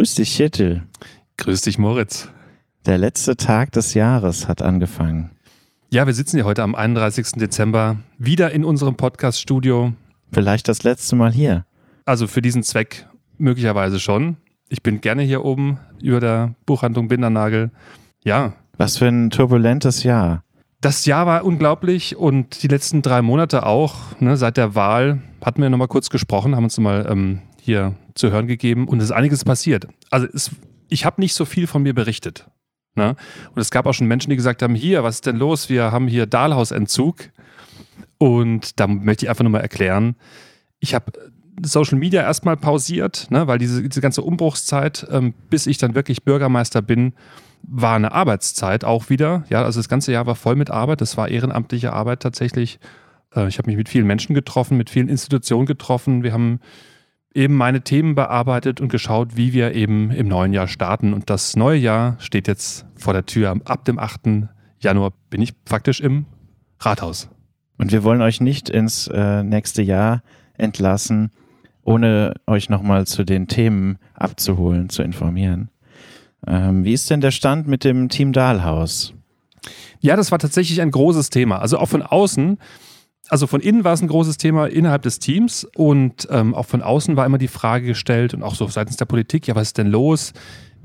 Grüß 0.00 0.14
dich, 0.14 0.34
Kjetil. 0.34 0.80
Grüß 1.36 1.60
dich, 1.60 1.76
Moritz. 1.76 2.30
Der 2.86 2.96
letzte 2.96 3.36
Tag 3.36 3.72
des 3.72 3.92
Jahres 3.92 4.48
hat 4.48 4.62
angefangen. 4.62 5.30
Ja, 5.90 6.06
wir 6.06 6.14
sitzen 6.14 6.38
hier 6.38 6.46
heute 6.46 6.62
am 6.62 6.74
31. 6.74 7.32
Dezember 7.32 7.98
wieder 8.16 8.50
in 8.50 8.64
unserem 8.64 8.94
Podcast-Studio. 8.96 9.92
Vielleicht 10.32 10.68
das 10.68 10.84
letzte 10.84 11.16
Mal 11.16 11.32
hier. 11.32 11.66
Also 12.06 12.26
für 12.28 12.40
diesen 12.40 12.62
Zweck 12.62 13.08
möglicherweise 13.36 14.00
schon. 14.00 14.38
Ich 14.70 14.82
bin 14.82 15.02
gerne 15.02 15.20
hier 15.20 15.44
oben 15.44 15.78
über 16.00 16.20
der 16.20 16.54
Buchhandlung 16.64 17.08
Bindernagel. 17.08 17.70
Ja. 18.24 18.54
Was 18.78 18.96
für 18.96 19.06
ein 19.06 19.28
turbulentes 19.28 20.02
Jahr. 20.02 20.44
Das 20.80 21.04
Jahr 21.04 21.26
war 21.26 21.44
unglaublich 21.44 22.16
und 22.16 22.62
die 22.62 22.68
letzten 22.68 23.02
drei 23.02 23.20
Monate 23.20 23.66
auch. 23.66 24.18
Ne, 24.18 24.38
seit 24.38 24.56
der 24.56 24.74
Wahl 24.74 25.20
hatten 25.44 25.60
wir 25.60 25.68
nochmal 25.68 25.88
kurz 25.88 26.08
gesprochen, 26.08 26.56
haben 26.56 26.64
uns 26.64 26.78
mal 26.78 27.06
ähm, 27.06 27.42
hier 27.60 27.96
zu 28.14 28.30
hören 28.30 28.46
gegeben 28.46 28.88
und 28.88 28.98
es 28.98 29.06
ist 29.06 29.12
einiges 29.12 29.44
passiert. 29.44 29.88
Also 30.10 30.26
es, 30.32 30.50
ich 30.88 31.04
habe 31.04 31.20
nicht 31.20 31.34
so 31.34 31.44
viel 31.44 31.66
von 31.66 31.82
mir 31.82 31.94
berichtet. 31.94 32.46
Ne? 32.94 33.16
Und 33.54 33.60
es 33.60 33.70
gab 33.70 33.86
auch 33.86 33.92
schon 33.92 34.08
Menschen, 34.08 34.30
die 34.30 34.36
gesagt 34.36 34.62
haben, 34.62 34.74
hier, 34.74 35.04
was 35.04 35.16
ist 35.16 35.26
denn 35.26 35.36
los? 35.36 35.68
Wir 35.68 35.92
haben 35.92 36.08
hier 36.08 36.26
Dahlhausentzug. 36.26 37.30
Und 38.18 38.78
da 38.78 38.86
möchte 38.86 39.24
ich 39.24 39.30
einfach 39.30 39.44
nur 39.44 39.52
mal 39.52 39.60
erklären, 39.60 40.16
ich 40.80 40.94
habe 40.94 41.12
Social 41.62 41.98
Media 41.98 42.22
erstmal 42.22 42.56
pausiert, 42.56 43.30
ne, 43.30 43.46
weil 43.46 43.58
diese, 43.58 43.82
diese 43.82 44.00
ganze 44.00 44.22
Umbruchszeit, 44.22 45.06
ähm, 45.10 45.34
bis 45.50 45.66
ich 45.66 45.78
dann 45.78 45.94
wirklich 45.94 46.24
Bürgermeister 46.24 46.82
bin, 46.82 47.14
war 47.62 47.96
eine 47.96 48.12
Arbeitszeit 48.12 48.84
auch 48.84 49.10
wieder. 49.10 49.44
Ja, 49.50 49.62
also 49.64 49.78
das 49.78 49.88
ganze 49.88 50.12
Jahr 50.12 50.26
war 50.26 50.34
voll 50.34 50.56
mit 50.56 50.70
Arbeit. 50.70 51.00
Das 51.00 51.16
war 51.16 51.28
ehrenamtliche 51.28 51.92
Arbeit 51.92 52.20
tatsächlich. 52.20 52.78
Äh, 53.34 53.48
ich 53.48 53.58
habe 53.58 53.68
mich 53.68 53.76
mit 53.76 53.88
vielen 53.88 54.06
Menschen 54.06 54.34
getroffen, 54.34 54.76
mit 54.76 54.90
vielen 54.90 55.08
Institutionen 55.08 55.66
getroffen. 55.66 56.22
Wir 56.22 56.32
haben 56.32 56.60
eben 57.34 57.54
meine 57.54 57.82
Themen 57.82 58.14
bearbeitet 58.14 58.80
und 58.80 58.88
geschaut, 58.88 59.36
wie 59.36 59.52
wir 59.52 59.74
eben 59.74 60.10
im 60.10 60.28
neuen 60.28 60.52
Jahr 60.52 60.68
starten. 60.68 61.12
Und 61.12 61.30
das 61.30 61.56
neue 61.56 61.78
Jahr 61.78 62.16
steht 62.18 62.48
jetzt 62.48 62.86
vor 62.96 63.12
der 63.12 63.26
Tür. 63.26 63.56
Ab 63.64 63.84
dem 63.84 63.98
8. 63.98 64.48
Januar 64.80 65.12
bin 65.30 65.40
ich 65.40 65.54
faktisch 65.66 66.00
im 66.00 66.26
Rathaus. 66.80 67.28
Und 67.78 67.92
wir 67.92 68.04
wollen 68.04 68.22
euch 68.22 68.40
nicht 68.40 68.68
ins 68.68 69.06
äh, 69.06 69.42
nächste 69.42 69.82
Jahr 69.82 70.22
entlassen, 70.54 71.30
ohne 71.82 72.34
euch 72.46 72.68
nochmal 72.68 73.06
zu 73.06 73.24
den 73.24 73.48
Themen 73.48 73.98
abzuholen, 74.14 74.90
zu 74.90 75.02
informieren. 75.02 75.70
Ähm, 76.46 76.84
wie 76.84 76.92
ist 76.92 77.08
denn 77.10 77.20
der 77.20 77.30
Stand 77.30 77.68
mit 77.68 77.84
dem 77.84 78.08
Team 78.08 78.32
Dahlhaus? 78.32 79.14
Ja, 80.00 80.16
das 80.16 80.30
war 80.30 80.38
tatsächlich 80.38 80.80
ein 80.80 80.90
großes 80.90 81.30
Thema. 81.30 81.58
Also 81.58 81.78
auch 81.78 81.88
von 81.88 82.02
außen 82.02 82.58
also 83.30 83.46
von 83.46 83.60
innen 83.60 83.84
war 83.84 83.92
es 83.92 84.02
ein 84.02 84.08
großes 84.08 84.36
Thema 84.36 84.66
innerhalb 84.66 85.02
des 85.02 85.20
Teams 85.20 85.64
und 85.76 86.26
ähm, 86.30 86.54
auch 86.54 86.66
von 86.66 86.82
außen 86.82 87.16
war 87.16 87.24
immer 87.24 87.38
die 87.38 87.48
Frage 87.48 87.86
gestellt 87.86 88.34
und 88.34 88.42
auch 88.42 88.54
so 88.54 88.66
seitens 88.66 88.96
der 88.96 89.04
Politik, 89.04 89.46
ja, 89.46 89.54
was 89.54 89.68
ist 89.68 89.78
denn 89.78 89.86
los? 89.86 90.32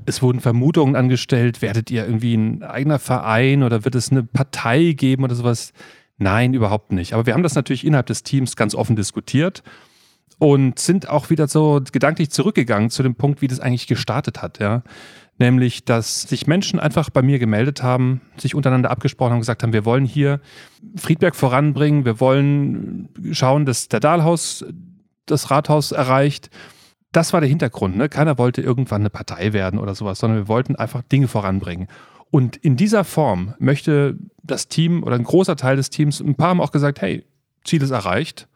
Es 0.06 0.22
wurden 0.22 0.40
Vermutungen 0.40 0.94
angestellt, 0.94 1.60
werdet 1.60 1.90
ihr 1.90 2.04
irgendwie 2.04 2.34
ein 2.34 2.62
eigener 2.62 3.00
Verein 3.00 3.64
oder 3.64 3.84
wird 3.84 3.96
es 3.96 4.12
eine 4.12 4.22
Partei 4.22 4.92
geben 4.92 5.24
oder 5.24 5.34
sowas? 5.34 5.72
Nein, 6.18 6.54
überhaupt 6.54 6.92
nicht. 6.92 7.12
Aber 7.12 7.26
wir 7.26 7.34
haben 7.34 7.42
das 7.42 7.56
natürlich 7.56 7.84
innerhalb 7.84 8.06
des 8.06 8.22
Teams 8.22 8.54
ganz 8.54 8.74
offen 8.74 8.94
diskutiert 8.94 9.62
und 10.38 10.78
sind 10.78 11.08
auch 11.08 11.30
wieder 11.30 11.48
so 11.48 11.80
gedanklich 11.92 12.30
zurückgegangen 12.30 12.90
zu 12.90 13.02
dem 13.02 13.14
Punkt, 13.14 13.42
wie 13.42 13.48
das 13.48 13.60
eigentlich 13.60 13.86
gestartet 13.86 14.42
hat, 14.42 14.58
ja 14.58 14.82
nämlich 15.38 15.84
dass 15.84 16.22
sich 16.22 16.46
Menschen 16.46 16.80
einfach 16.80 17.10
bei 17.10 17.22
mir 17.22 17.38
gemeldet 17.38 17.82
haben, 17.82 18.20
sich 18.36 18.54
untereinander 18.54 18.90
abgesprochen 18.90 19.32
haben, 19.32 19.40
gesagt 19.40 19.62
haben, 19.62 19.72
wir 19.72 19.84
wollen 19.84 20.04
hier 20.04 20.40
Friedberg 20.96 21.36
voranbringen, 21.36 22.04
wir 22.04 22.20
wollen 22.20 23.08
schauen, 23.32 23.66
dass 23.66 23.88
der 23.88 24.00
Dahlhaus 24.00 24.64
das 25.26 25.50
Rathaus 25.50 25.92
erreicht. 25.92 26.50
Das 27.12 27.32
war 27.32 27.40
der 27.40 27.48
Hintergrund. 27.48 27.96
Ne? 27.96 28.08
Keiner 28.08 28.38
wollte 28.38 28.62
irgendwann 28.62 29.02
eine 29.02 29.10
Partei 29.10 29.52
werden 29.52 29.78
oder 29.78 29.94
sowas, 29.94 30.18
sondern 30.18 30.38
wir 30.40 30.48
wollten 30.48 30.76
einfach 30.76 31.02
Dinge 31.02 31.28
voranbringen. 31.28 31.88
Und 32.30 32.56
in 32.56 32.76
dieser 32.76 33.04
Form 33.04 33.54
möchte 33.58 34.16
das 34.42 34.68
Team 34.68 35.02
oder 35.02 35.16
ein 35.16 35.24
großer 35.24 35.56
Teil 35.56 35.76
des 35.76 35.90
Teams, 35.90 36.20
ein 36.20 36.34
paar 36.34 36.48
haben 36.48 36.60
auch 36.60 36.72
gesagt, 36.72 37.00
hey, 37.00 37.24
Ziel 37.64 37.82
ist 37.82 37.90
erreicht. 37.90 38.48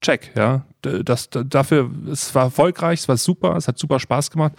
Check, 0.00 0.32
ja. 0.36 0.66
Das, 1.04 1.30
dafür, 1.30 1.90
es 2.10 2.34
war 2.34 2.44
erfolgreich, 2.44 3.00
es 3.00 3.08
war 3.08 3.16
super, 3.16 3.56
es 3.56 3.68
hat 3.68 3.78
super 3.78 3.98
Spaß 3.98 4.30
gemacht 4.30 4.52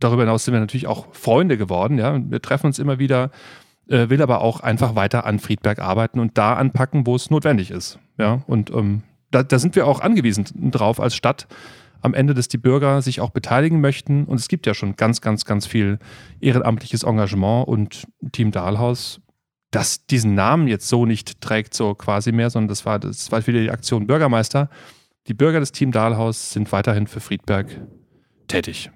darüber 0.00 0.22
hinaus 0.22 0.44
sind 0.44 0.54
wir 0.54 0.60
natürlich 0.60 0.86
auch 0.86 1.06
Freunde 1.12 1.56
geworden. 1.56 1.98
Ja? 1.98 2.18
Wir 2.18 2.42
treffen 2.42 2.66
uns 2.66 2.78
immer 2.78 2.98
wieder, 2.98 3.30
äh, 3.88 4.08
will 4.08 4.22
aber 4.22 4.40
auch 4.40 4.60
einfach 4.60 4.96
weiter 4.96 5.24
an 5.26 5.38
Friedberg 5.38 5.78
arbeiten 5.78 6.18
und 6.18 6.36
da 6.36 6.54
anpacken, 6.54 7.06
wo 7.06 7.14
es 7.14 7.30
notwendig 7.30 7.70
ist. 7.70 7.98
Ja? 8.18 8.42
Und 8.46 8.70
ähm, 8.70 9.02
da, 9.30 9.42
da 9.42 9.58
sind 9.58 9.76
wir 9.76 9.86
auch 9.86 10.00
angewiesen 10.00 10.46
drauf 10.72 10.98
als 10.98 11.14
Stadt 11.14 11.46
am 12.02 12.14
Ende, 12.14 12.32
dass 12.32 12.48
die 12.48 12.58
Bürger 12.58 13.02
sich 13.02 13.20
auch 13.20 13.30
beteiligen 13.30 13.80
möchten. 13.80 14.24
Und 14.24 14.40
es 14.40 14.48
gibt 14.48 14.66
ja 14.66 14.72
schon 14.72 14.96
ganz, 14.96 15.20
ganz, 15.20 15.44
ganz 15.44 15.66
viel 15.66 15.98
ehrenamtliches 16.40 17.02
Engagement 17.02 17.68
und 17.68 18.06
Team 18.32 18.50
Dahlhaus, 18.52 19.20
das 19.70 20.06
diesen 20.06 20.34
Namen 20.34 20.66
jetzt 20.66 20.88
so 20.88 21.04
nicht 21.04 21.42
trägt, 21.42 21.74
so 21.74 21.94
quasi 21.94 22.32
mehr, 22.32 22.50
sondern 22.50 22.68
das 22.68 22.86
war, 22.86 22.98
das 22.98 23.30
war 23.30 23.46
wieder 23.46 23.60
die 23.60 23.70
Aktion 23.70 24.06
Bürgermeister. 24.06 24.70
Die 25.26 25.34
Bürger 25.34 25.60
des 25.60 25.72
Team 25.72 25.92
Dahlhaus 25.92 26.50
sind 26.50 26.72
weiterhin 26.72 27.06
für 27.06 27.20
Friedberg 27.20 27.68
tätig 28.48 28.90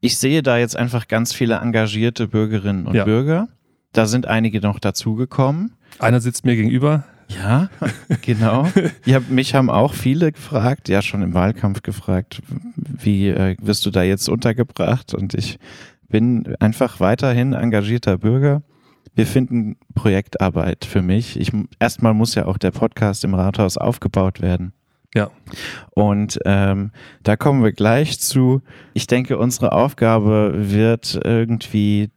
ich 0.00 0.16
sehe 0.16 0.42
da 0.42 0.58
jetzt 0.58 0.76
einfach 0.76 1.08
ganz 1.08 1.32
viele 1.32 1.56
engagierte 1.56 2.28
Bürgerinnen 2.28 2.86
und 2.86 2.94
ja. 2.94 3.04
Bürger. 3.04 3.48
Da 3.92 4.06
sind 4.06 4.26
einige 4.26 4.60
noch 4.60 4.78
dazugekommen. 4.78 5.76
Einer 5.98 6.20
sitzt 6.20 6.44
mir 6.44 6.56
gegenüber. 6.56 7.04
Ja, 7.28 7.68
genau. 8.22 8.66
ja, 9.04 9.20
mich 9.28 9.54
haben 9.54 9.70
auch 9.70 9.94
viele 9.94 10.32
gefragt, 10.32 10.88
ja 10.88 11.02
schon 11.02 11.22
im 11.22 11.34
Wahlkampf 11.34 11.82
gefragt, 11.82 12.40
wie 12.76 13.28
äh, 13.28 13.56
wirst 13.60 13.86
du 13.86 13.90
da 13.90 14.02
jetzt 14.02 14.28
untergebracht? 14.28 15.14
Und 15.14 15.34
ich 15.34 15.58
bin 16.08 16.56
einfach 16.58 16.98
weiterhin 16.98 17.52
engagierter 17.52 18.18
Bürger. 18.18 18.62
Wir 19.14 19.26
finden 19.26 19.76
Projektarbeit 19.94 20.84
für 20.84 21.02
mich. 21.02 21.38
Ich, 21.38 21.52
erstmal 21.78 22.14
muss 22.14 22.34
ja 22.34 22.46
auch 22.46 22.58
der 22.58 22.70
Podcast 22.70 23.22
im 23.24 23.34
Rathaus 23.34 23.76
aufgebaut 23.76 24.40
werden. 24.40 24.72
Ja. 25.14 25.30
Und 25.90 26.38
ähm, 26.44 26.92
da 27.22 27.36
kommen 27.36 27.64
wir 27.64 27.72
gleich 27.72 28.20
zu. 28.20 28.62
Ich 28.94 29.06
denke, 29.06 29.38
unsere 29.38 29.72
Aufgabe 29.72 30.52
wird 30.56 31.20
irgendwie 31.24 32.10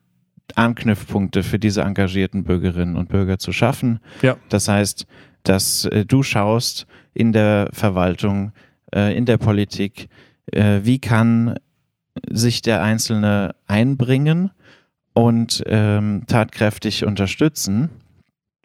Anknüpfpunkte 0.55 1.43
für 1.43 1.57
diese 1.57 1.81
engagierten 1.81 2.43
Bürgerinnen 2.43 2.95
und 2.95 3.09
Bürger 3.09 3.39
zu 3.39 3.51
schaffen. 3.51 3.99
Ja. 4.21 4.37
Das 4.49 4.67
heißt, 4.67 5.07
dass 5.43 5.85
äh, 5.85 6.05
du 6.05 6.23
schaust 6.23 6.85
in 7.13 7.31
der 7.33 7.69
Verwaltung, 7.73 8.51
äh, 8.93 9.15
in 9.17 9.25
der 9.25 9.37
Politik, 9.37 10.09
äh, 10.51 10.81
wie 10.83 10.99
kann 10.99 11.57
sich 12.29 12.61
der 12.61 12.83
Einzelne 12.83 13.55
einbringen 13.65 14.51
und 15.13 15.63
ähm, 15.65 16.23
tatkräftig 16.27 17.05
unterstützen, 17.05 17.89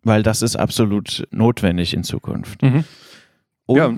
weil 0.02 0.22
das 0.22 0.42
ist 0.42 0.56
absolut 0.56 1.26
notwendig 1.30 1.94
in 1.94 2.04
Zukunft. 2.04 2.62
Mhm. 2.62 2.84
Und 3.68 3.76
ja 3.78 3.92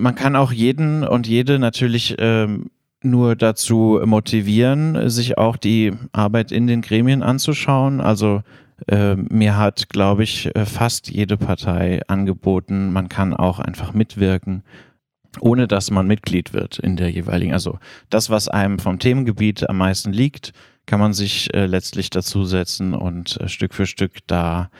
man 0.00 0.14
kann 0.14 0.36
auch 0.36 0.52
jeden 0.52 1.04
und 1.04 1.28
jede 1.28 1.58
natürlich 1.58 2.16
ähm, 2.18 2.70
nur 3.02 3.36
dazu 3.36 4.00
motivieren, 4.04 5.08
sich 5.08 5.38
auch 5.38 5.56
die 5.56 5.92
Arbeit 6.12 6.52
in 6.52 6.66
den 6.66 6.82
Gremien 6.82 7.22
anzuschauen. 7.22 8.00
Also 8.00 8.42
äh, 8.88 9.14
mir 9.14 9.56
hat, 9.56 9.88
glaube 9.88 10.22
ich, 10.22 10.54
äh, 10.54 10.66
fast 10.66 11.10
jede 11.10 11.36
Partei 11.36 12.00
angeboten, 12.08 12.92
man 12.92 13.08
kann 13.08 13.34
auch 13.34 13.58
einfach 13.58 13.92
mitwirken, 13.92 14.64
ohne 15.38 15.68
dass 15.68 15.90
man 15.90 16.06
Mitglied 16.06 16.52
wird 16.52 16.78
in 16.78 16.96
der 16.96 17.10
jeweiligen. 17.10 17.52
Also 17.52 17.78
das, 18.10 18.30
was 18.30 18.48
einem 18.48 18.78
vom 18.78 18.98
Themengebiet 18.98 19.68
am 19.68 19.78
meisten 19.78 20.12
liegt, 20.12 20.52
kann 20.86 21.00
man 21.00 21.12
sich 21.12 21.54
äh, 21.54 21.66
letztlich 21.66 22.10
dazusetzen 22.10 22.94
und 22.94 23.40
äh, 23.40 23.48
Stück 23.48 23.74
für 23.74 23.86
Stück 23.86 24.18
da 24.26 24.70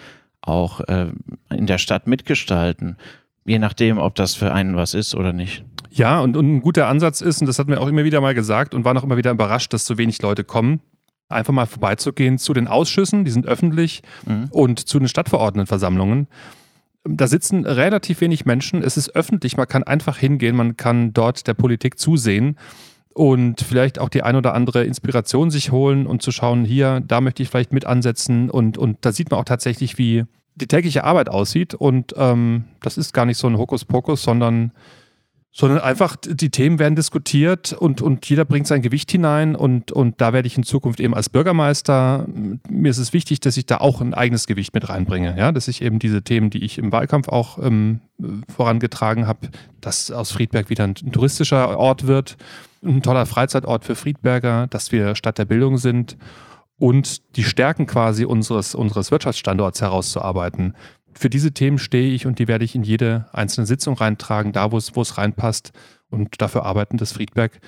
auch 0.42 0.80
äh, 0.80 1.08
in 1.50 1.66
der 1.66 1.78
Stadt 1.78 2.06
mitgestalten 2.06 2.96
je 3.44 3.58
nachdem, 3.58 3.98
ob 3.98 4.14
das 4.14 4.34
für 4.34 4.52
einen 4.52 4.76
was 4.76 4.94
ist 4.94 5.14
oder 5.14 5.32
nicht. 5.32 5.64
Ja, 5.90 6.20
und, 6.20 6.36
und 6.36 6.56
ein 6.56 6.60
guter 6.60 6.86
Ansatz 6.86 7.20
ist, 7.20 7.40
und 7.40 7.46
das 7.46 7.58
hatten 7.58 7.70
wir 7.70 7.80
auch 7.80 7.88
immer 7.88 8.04
wieder 8.04 8.20
mal 8.20 8.34
gesagt 8.34 8.74
und 8.74 8.84
waren 8.84 8.96
auch 8.96 9.04
immer 9.04 9.16
wieder 9.16 9.32
überrascht, 9.32 9.72
dass 9.72 9.86
so 9.86 9.98
wenig 9.98 10.22
Leute 10.22 10.44
kommen, 10.44 10.80
einfach 11.28 11.52
mal 11.52 11.66
vorbeizugehen 11.66 12.38
zu 12.38 12.52
den 12.52 12.68
Ausschüssen, 12.68 13.24
die 13.24 13.30
sind 13.30 13.46
öffentlich, 13.46 14.02
mhm. 14.26 14.48
und 14.50 14.80
zu 14.80 14.98
den 14.98 15.08
Stadtverordnetenversammlungen. 15.08 16.28
Da 17.04 17.26
sitzen 17.26 17.64
relativ 17.64 18.20
wenig 18.20 18.44
Menschen, 18.44 18.82
es 18.82 18.96
ist 18.96 19.16
öffentlich, 19.16 19.56
man 19.56 19.66
kann 19.66 19.82
einfach 19.82 20.18
hingehen, 20.18 20.54
man 20.54 20.76
kann 20.76 21.12
dort 21.12 21.46
der 21.46 21.54
Politik 21.54 21.98
zusehen 21.98 22.56
und 23.14 23.62
vielleicht 23.62 23.98
auch 23.98 24.10
die 24.10 24.22
ein 24.22 24.36
oder 24.36 24.54
andere 24.54 24.84
Inspiration 24.84 25.50
sich 25.50 25.72
holen 25.72 26.06
und 26.06 26.22
zu 26.22 26.30
schauen, 26.30 26.64
hier, 26.64 27.00
da 27.00 27.20
möchte 27.20 27.42
ich 27.42 27.48
vielleicht 27.48 27.72
mit 27.72 27.86
ansetzen 27.86 28.50
und, 28.50 28.78
und 28.78 28.98
da 29.00 29.12
sieht 29.12 29.30
man 29.30 29.40
auch 29.40 29.44
tatsächlich, 29.44 29.98
wie, 29.98 30.24
die 30.54 30.66
tägliche 30.66 31.04
Arbeit 31.04 31.28
aussieht. 31.28 31.74
Und 31.74 32.14
ähm, 32.16 32.64
das 32.80 32.98
ist 32.98 33.12
gar 33.12 33.26
nicht 33.26 33.38
so 33.38 33.46
ein 33.46 33.58
Hokuspokus, 33.58 34.22
sondern, 34.22 34.72
sondern 35.52 35.80
einfach 35.80 36.16
die 36.16 36.50
Themen 36.50 36.78
werden 36.78 36.96
diskutiert 36.96 37.72
und, 37.72 38.02
und 38.02 38.28
jeder 38.28 38.44
bringt 38.44 38.66
sein 38.66 38.82
Gewicht 38.82 39.10
hinein. 39.10 39.56
Und, 39.56 39.92
und 39.92 40.20
da 40.20 40.32
werde 40.32 40.46
ich 40.46 40.56
in 40.56 40.62
Zukunft 40.62 41.00
eben 41.00 41.14
als 41.14 41.28
Bürgermeister, 41.28 42.26
mir 42.68 42.90
ist 42.90 42.98
es 42.98 43.12
wichtig, 43.12 43.40
dass 43.40 43.56
ich 43.56 43.66
da 43.66 43.78
auch 43.78 44.00
ein 44.00 44.14
eigenes 44.14 44.46
Gewicht 44.46 44.74
mit 44.74 44.88
reinbringe. 44.88 45.36
Ja? 45.38 45.52
Dass 45.52 45.68
ich 45.68 45.82
eben 45.82 45.98
diese 45.98 46.22
Themen, 46.22 46.50
die 46.50 46.64
ich 46.64 46.78
im 46.78 46.92
Wahlkampf 46.92 47.28
auch 47.28 47.58
ähm, 47.58 48.00
vorangetragen 48.54 49.26
habe, 49.26 49.48
dass 49.80 50.10
aus 50.10 50.32
Friedberg 50.32 50.70
wieder 50.70 50.84
ein, 50.84 50.94
ein 51.02 51.12
touristischer 51.12 51.78
Ort 51.78 52.06
wird 52.06 52.36
ein 52.82 53.02
toller 53.02 53.26
Freizeitort 53.26 53.84
für 53.84 53.94
Friedberger, 53.94 54.66
dass 54.68 54.92
wir 54.92 55.14
Stadt 55.14 55.38
der 55.38 55.44
Bildung 55.44 55.78
sind 55.78 56.16
und 56.80 57.36
die 57.36 57.44
Stärken 57.44 57.86
quasi 57.86 58.24
unseres, 58.24 58.74
unseres 58.74 59.12
Wirtschaftsstandorts 59.12 59.82
herauszuarbeiten. 59.82 60.74
Für 61.12 61.28
diese 61.28 61.52
Themen 61.52 61.78
stehe 61.78 62.12
ich 62.12 62.26
und 62.26 62.38
die 62.38 62.48
werde 62.48 62.64
ich 62.64 62.74
in 62.74 62.82
jede 62.82 63.26
einzelne 63.32 63.66
Sitzung 63.66 63.94
reintragen, 63.94 64.52
da 64.52 64.72
wo 64.72 64.78
es, 64.78 64.96
wo 64.96 65.02
es 65.02 65.18
reinpasst 65.18 65.72
und 66.08 66.40
dafür 66.40 66.64
arbeiten, 66.64 66.96
dass 66.96 67.12
Friedberg 67.12 67.60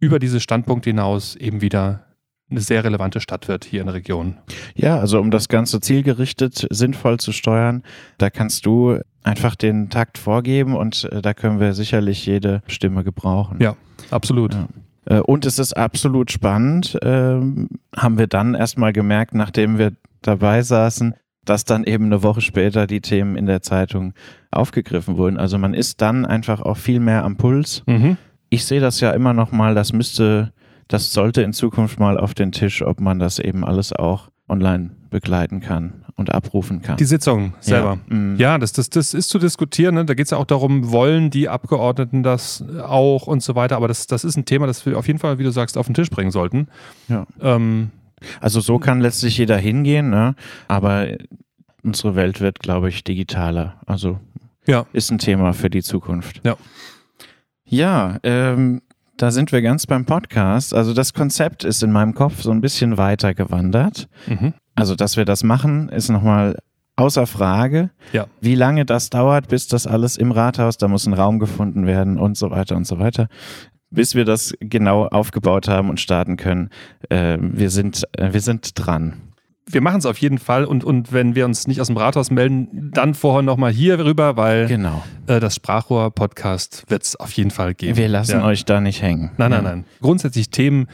über 0.00 0.18
diese 0.18 0.40
Standpunkte 0.40 0.90
hinaus 0.90 1.36
eben 1.36 1.60
wieder 1.60 2.06
eine 2.50 2.60
sehr 2.60 2.82
relevante 2.82 3.20
Stadt 3.20 3.48
wird 3.48 3.64
hier 3.64 3.80
in 3.80 3.86
der 3.86 3.94
Region. 3.94 4.36
Ja, 4.74 4.98
also 4.98 5.20
um 5.20 5.30
das 5.30 5.48
Ganze 5.48 5.80
zielgerichtet, 5.80 6.66
sinnvoll 6.70 7.18
zu 7.18 7.32
steuern, 7.32 7.84
da 8.18 8.30
kannst 8.30 8.66
du 8.66 8.98
einfach 9.22 9.54
den 9.54 9.90
Takt 9.90 10.18
vorgeben 10.18 10.76
und 10.76 11.04
äh, 11.04 11.22
da 11.22 11.34
können 11.34 11.60
wir 11.60 11.72
sicherlich 11.72 12.26
jede 12.26 12.62
Stimme 12.66 13.04
gebrauchen. 13.04 13.58
Ja, 13.60 13.76
absolut. 14.10 14.54
Ja. 14.54 14.68
Äh, 15.06 15.20
und 15.20 15.46
es 15.46 15.58
ist 15.58 15.76
absolut 15.76 16.30
spannend, 16.30 16.98
ähm, 17.02 17.68
haben 17.96 18.18
wir 18.18 18.26
dann 18.26 18.54
erstmal 18.54 18.92
gemerkt, 18.92 19.34
nachdem 19.34 19.78
wir 19.78 19.92
dabei 20.22 20.62
saßen, 20.62 21.14
dass 21.44 21.64
dann 21.64 21.84
eben 21.84 22.06
eine 22.06 22.22
Woche 22.22 22.40
später 22.40 22.86
die 22.86 23.00
Themen 23.00 23.36
in 23.36 23.46
der 23.46 23.62
Zeitung 23.62 24.14
aufgegriffen 24.50 25.16
wurden. 25.16 25.38
Also 25.38 25.58
man 25.58 25.74
ist 25.74 26.02
dann 26.02 26.26
einfach 26.26 26.60
auch 26.60 26.76
viel 26.76 27.00
mehr 27.00 27.24
am 27.24 27.36
Puls. 27.36 27.84
Mhm. 27.86 28.16
Ich 28.50 28.64
sehe 28.64 28.80
das 28.80 29.00
ja 29.00 29.12
immer 29.12 29.32
noch 29.32 29.52
mal, 29.52 29.74
das 29.74 29.92
müsste 29.92 30.52
das 30.88 31.12
sollte 31.12 31.42
in 31.42 31.52
Zukunft 31.52 31.98
mal 31.98 32.18
auf 32.18 32.34
den 32.34 32.52
Tisch, 32.52 32.82
ob 32.82 33.00
man 33.00 33.18
das 33.18 33.38
eben 33.38 33.64
alles 33.64 33.92
auch 33.92 34.30
online 34.48 34.90
begleiten 35.16 35.60
kann 35.60 36.04
und 36.14 36.30
abrufen 36.30 36.82
kann. 36.82 36.98
Die 36.98 37.06
Sitzung 37.06 37.54
selber. 37.60 37.98
Ja, 38.10 38.14
mhm. 38.14 38.36
ja 38.36 38.58
das, 38.58 38.74
das, 38.74 38.90
das 38.90 39.14
ist 39.14 39.30
zu 39.30 39.38
diskutieren. 39.38 39.94
Ne? 39.94 40.04
Da 40.04 40.12
geht 40.12 40.26
es 40.26 40.30
ja 40.30 40.36
auch 40.36 40.44
darum, 40.44 40.92
wollen 40.92 41.30
die 41.30 41.48
Abgeordneten 41.48 42.22
das 42.22 42.62
auch 42.82 43.26
und 43.26 43.42
so 43.42 43.54
weiter. 43.54 43.76
Aber 43.76 43.88
das, 43.88 44.06
das 44.06 44.24
ist 44.24 44.36
ein 44.36 44.44
Thema, 44.44 44.66
das 44.66 44.84
wir 44.84 44.98
auf 44.98 45.06
jeden 45.06 45.18
Fall, 45.18 45.38
wie 45.38 45.42
du 45.42 45.50
sagst, 45.50 45.78
auf 45.78 45.86
den 45.86 45.94
Tisch 45.94 46.10
bringen 46.10 46.30
sollten. 46.30 46.68
Ja. 47.08 47.26
Ähm, 47.40 47.92
also 48.42 48.60
so 48.60 48.78
kann 48.78 49.00
letztlich 49.00 49.38
jeder 49.38 49.56
hingehen, 49.56 50.10
ne? 50.10 50.34
aber 50.68 51.06
unsere 51.82 52.14
Welt 52.14 52.42
wird, 52.42 52.58
glaube 52.58 52.90
ich, 52.90 53.02
digitaler. 53.02 53.80
Also 53.86 54.20
ja. 54.66 54.84
ist 54.92 55.10
ein 55.10 55.18
Thema 55.18 55.54
für 55.54 55.70
die 55.70 55.82
Zukunft. 55.82 56.42
Ja. 56.44 56.56
Ja, 57.64 58.18
ähm, 58.22 58.82
da 59.16 59.30
sind 59.30 59.50
wir 59.50 59.62
ganz 59.62 59.86
beim 59.86 60.04
Podcast. 60.04 60.74
Also 60.74 60.92
das 60.92 61.14
Konzept 61.14 61.64
ist 61.64 61.82
in 61.82 61.90
meinem 61.90 62.14
Kopf 62.14 62.42
so 62.42 62.50
ein 62.50 62.60
bisschen 62.60 62.98
weiter 62.98 63.32
gewandert. 63.32 64.08
Mhm. 64.26 64.52
Also, 64.76 64.94
dass 64.94 65.16
wir 65.16 65.24
das 65.24 65.42
machen, 65.42 65.88
ist 65.88 66.08
nochmal 66.08 66.56
außer 66.96 67.26
Frage. 67.26 67.90
Ja. 68.12 68.26
Wie 68.40 68.54
lange 68.54 68.84
das 68.84 69.10
dauert, 69.10 69.48
bis 69.48 69.68
das 69.68 69.86
alles 69.86 70.16
im 70.16 70.32
Rathaus, 70.32 70.78
da 70.78 70.88
muss 70.88 71.06
ein 71.06 71.12
Raum 71.12 71.38
gefunden 71.38 71.86
werden 71.86 72.18
und 72.18 72.36
so 72.36 72.50
weiter 72.50 72.76
und 72.76 72.86
so 72.86 72.98
weiter. 72.98 73.28
Bis 73.90 74.14
wir 74.14 74.24
das 74.24 74.54
genau 74.60 75.06
aufgebaut 75.06 75.68
haben 75.68 75.90
und 75.90 76.00
starten 76.00 76.36
können. 76.36 76.70
Äh, 77.08 77.38
wir, 77.40 77.70
sind, 77.70 78.04
äh, 78.16 78.32
wir 78.32 78.40
sind 78.40 78.72
dran 78.74 79.26
wir 79.68 79.80
machen 79.80 79.98
es 79.98 80.06
auf 80.06 80.18
jeden 80.18 80.38
Fall 80.38 80.64
und, 80.64 80.84
und 80.84 81.12
wenn 81.12 81.34
wir 81.34 81.44
uns 81.44 81.66
nicht 81.66 81.80
aus 81.80 81.88
dem 81.88 81.96
Rathaus 81.96 82.30
melden, 82.30 82.90
dann 82.94 83.14
vorher 83.14 83.42
nochmal 83.42 83.72
hier 83.72 83.98
rüber, 83.98 84.36
weil 84.36 84.68
genau. 84.68 85.02
äh, 85.26 85.40
das 85.40 85.56
Sprachrohr-Podcast 85.56 86.84
wird 86.88 87.02
es 87.02 87.16
auf 87.16 87.32
jeden 87.32 87.50
Fall 87.50 87.74
geben. 87.74 87.96
Wir 87.96 88.08
lassen 88.08 88.38
ja. 88.38 88.44
euch 88.44 88.64
da 88.64 88.80
nicht 88.80 89.02
hängen. 89.02 89.32
Nein, 89.38 89.50
nein, 89.50 89.64
nein. 89.64 89.84
Grundsätzlich 90.00 90.50
Themen, 90.50 90.86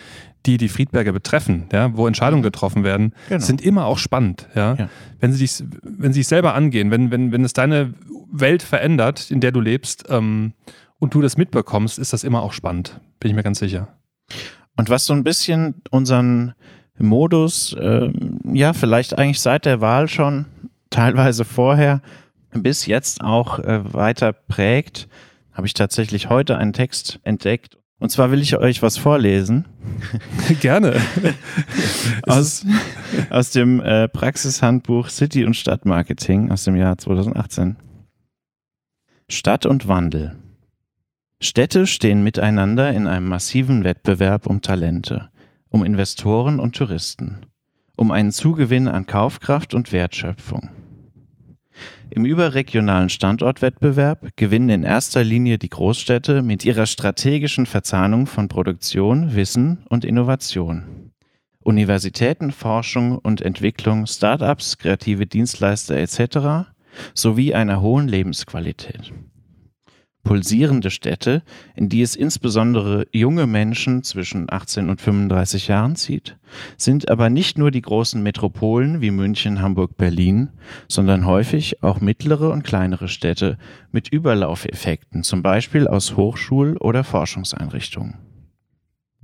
die 0.47 0.57
die 0.57 0.69
Friedberger 0.69 1.13
betreffen, 1.13 1.67
ja, 1.73 1.97
wo 1.97 2.07
Entscheidungen 2.07 2.43
getroffen 2.43 2.85
werden, 2.85 3.15
genau. 3.29 3.41
sind 3.41 3.61
immer 3.61 3.87
auch 3.87 3.99
spannend. 3.99 4.49
Ja? 4.55 4.75
ja. 4.75 4.89
Wenn, 5.21 5.33
sie 5.33 5.39
dich, 5.39 5.63
wenn 5.83 6.13
sie 6.13 6.21
sich 6.21 6.29
selber 6.29 6.55
angehen, 6.55 6.91
wenn, 6.91 7.11
wenn, 7.11 7.33
wenn 7.33 7.45
es 7.45 7.53
deine 7.53 7.95
Welt 8.31 8.63
verändert, 8.63 9.31
in 9.31 9.41
der 9.41 9.53
du 9.53 9.61
lebst 9.61 10.05
ähm, 10.09 10.53
und 10.99 11.15
du 11.15 11.21
das 11.21 11.37
mitbekommst, 11.37 11.99
ist 11.99 12.13
das 12.13 12.25
immer 12.25 12.43
auch 12.43 12.53
spannend. 12.53 13.01
Bin 13.21 13.31
ich 13.31 13.37
mir 13.37 13.43
ganz 13.43 13.59
sicher. 13.59 13.89
Und 14.77 14.91
was 14.91 15.07
so 15.07 15.13
ein 15.13 15.25
bisschen 15.25 15.75
unseren 15.91 16.55
Modus, 16.99 17.75
äh, 17.75 18.11
ja, 18.53 18.73
vielleicht 18.73 19.19
eigentlich 19.19 19.41
seit 19.41 19.65
der 19.65 19.81
Wahl 19.81 20.09
schon, 20.09 20.47
teilweise 20.91 21.45
vorher, 21.45 22.01
bis 22.53 22.87
jetzt 22.87 23.23
auch 23.23 23.59
äh, 23.59 23.93
weiter 23.93 24.33
prägt, 24.33 25.09
habe 25.53 25.67
ich 25.67 25.75
tatsächlich 25.75 26.29
heute 26.29 26.57
einen 26.57 26.73
Text 26.73 27.21
entdeckt. 27.25 27.79
Und 28.03 28.09
zwar 28.09 28.33
will 28.33 28.43
ich 28.43 28.57
euch 28.57 28.83
was 28.83 28.97
vorlesen. 28.97 29.65
Gerne. 30.61 31.01
aus, 32.25 32.67
aus 33.31 33.53
dem 33.53 33.81
äh, 33.81 34.09
Praxishandbuch 34.09 35.09
City 35.09 35.45
und 35.45 35.55
Stadtmarketing 35.55 36.51
aus 36.51 36.65
dem 36.65 36.75
Jahr 36.75 36.99
2018. 36.99 37.77
Stadt 39.29 39.67
und 39.67 39.87
Wandel. 39.87 40.35
Städte 41.41 41.87
stehen 41.87 42.25
miteinander 42.25 42.93
in 42.93 43.07
einem 43.07 43.29
massiven 43.29 43.85
Wettbewerb 43.85 44.47
um 44.47 44.63
Talente 44.63 45.31
um 45.69 45.85
Investoren 45.85 46.59
und 46.59 46.75
Touristen, 46.75 47.47
um 47.97 48.11
einen 48.11 48.33
Zugewinn 48.33 48.89
an 48.89 49.07
Kaufkraft 49.07 49.75
und 49.75 49.93
Wertschöpfung. 49.93 50.71
Im 52.15 52.27
überregionalen 52.27 53.09
Standortwettbewerb 53.09 54.37
gewinnen 54.37 54.69
in 54.69 54.83
erster 54.83 55.25
Linie 55.25 55.57
die 55.57 55.71
Großstädte 55.71 56.43
mit 56.43 56.63
ihrer 56.63 56.85
strategischen 56.85 57.65
Verzahnung 57.65 58.27
von 58.27 58.49
Produktion, 58.49 59.35
Wissen 59.35 59.87
und 59.89 60.05
Innovation. 60.05 61.11
Universitäten, 61.61 62.53
Forschung 62.53 63.17
und 63.17 63.41
Entwicklung, 63.41 64.07
Start-ups, 64.07 64.77
kreative 64.77 65.27
Dienstleister 65.27 65.97
etc. 65.97 66.69
sowie 67.15 67.55
einer 67.55 67.81
hohen 67.81 68.09
Lebensqualität 68.09 69.11
pulsierende 70.25 70.91
Städte, 70.91 71.43
in 71.75 71.89
die 71.89 72.03
es 72.03 72.15
insbesondere 72.15 73.07
junge 73.13 73.47
Menschen 73.47 74.03
zwischen 74.03 74.47
18 74.49 74.89
und 74.89 75.01
35 75.01 75.69
Jahren 75.69 75.97
zieht, 75.97 76.37
sind 76.77 77.11
aber 77.11 77.29
nicht 77.29 77.59
nur 77.59 77.71
die 77.71 77.83
großen 77.83 78.23
Metropolen 78.23 79.01
wie 79.01 79.11
München, 79.11 79.61
Hamburg, 79.61 79.97
Berlin, 79.97 80.51
sondern 80.89 81.27
häufig 81.27 81.83
auch 81.83 82.01
mittlere 82.01 82.51
und 82.51 82.63
kleinere 82.63 83.09
Städte 83.09 83.59
mit 83.91 84.09
Überlaufeffekten, 84.09 85.23
zum 85.25 85.43
Beispiel 85.43 85.89
aus 85.89 86.17
Hochschul- 86.17 86.79
oder 86.79 87.05
Forschungseinrichtungen. 87.05 88.19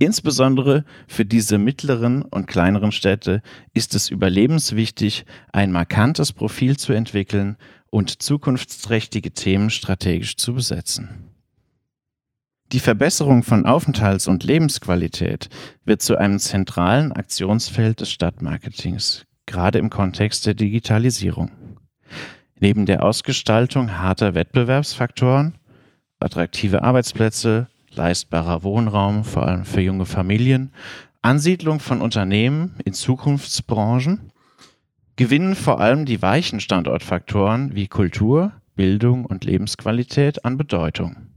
Insbesondere 0.01 0.85
für 1.07 1.25
diese 1.25 1.57
mittleren 1.57 2.21
und 2.21 2.47
kleineren 2.47 2.93
Städte 2.93 3.41
ist 3.73 3.95
es 3.95 4.09
überlebenswichtig, 4.09 5.25
ein 5.51 5.73
markantes 5.73 6.31
Profil 6.31 6.77
zu 6.77 6.93
entwickeln, 6.93 7.57
und 7.91 8.21
zukunftsträchtige 8.21 9.31
Themen 9.31 9.69
strategisch 9.69 10.37
zu 10.37 10.53
besetzen. 10.53 11.29
Die 12.71 12.79
Verbesserung 12.79 13.41
von 13.41 13.65
Aufenthalts- 13.65 14.27
und 14.27 14.43
Lebensqualität 14.43 15.49
wird 15.85 16.03
zu 16.03 16.17
einem 16.17 16.37
zentralen 16.37 17.11
Aktionsfeld 17.11 17.99
des 18.01 18.11
Stadtmarketings, 18.11 19.25
gerade 19.47 19.79
im 19.79 19.89
Kontext 19.89 20.45
der 20.45 20.53
Digitalisierung. 20.53 21.49
Neben 22.59 22.85
der 22.85 23.03
Ausgestaltung 23.03 23.97
harter 23.97 24.35
Wettbewerbsfaktoren, 24.35 25.55
attraktive 26.19 26.83
Arbeitsplätze, 26.83 27.67
leistbarer 27.91 28.61
Wohnraum, 28.61 29.23
vor 29.23 29.47
allem 29.47 29.65
für 29.65 29.81
junge 29.81 30.05
Familien, 30.05 30.71
Ansiedlung 31.21 31.79
von 31.79 32.01
Unternehmen 32.01 32.75
in 32.85 32.93
Zukunftsbranchen 32.93 34.31
gewinnen 35.19 35.53
vor 35.53 35.81
allem 35.81 36.05
die 36.05 36.21
weichen 36.21 36.61
Standortfaktoren 36.61 37.75
wie 37.75 37.89
Kultur, 37.89 38.53
Bildung 38.77 39.25
und 39.25 39.43
Lebensqualität 39.43 40.45
an 40.45 40.55
Bedeutung. 40.55 41.27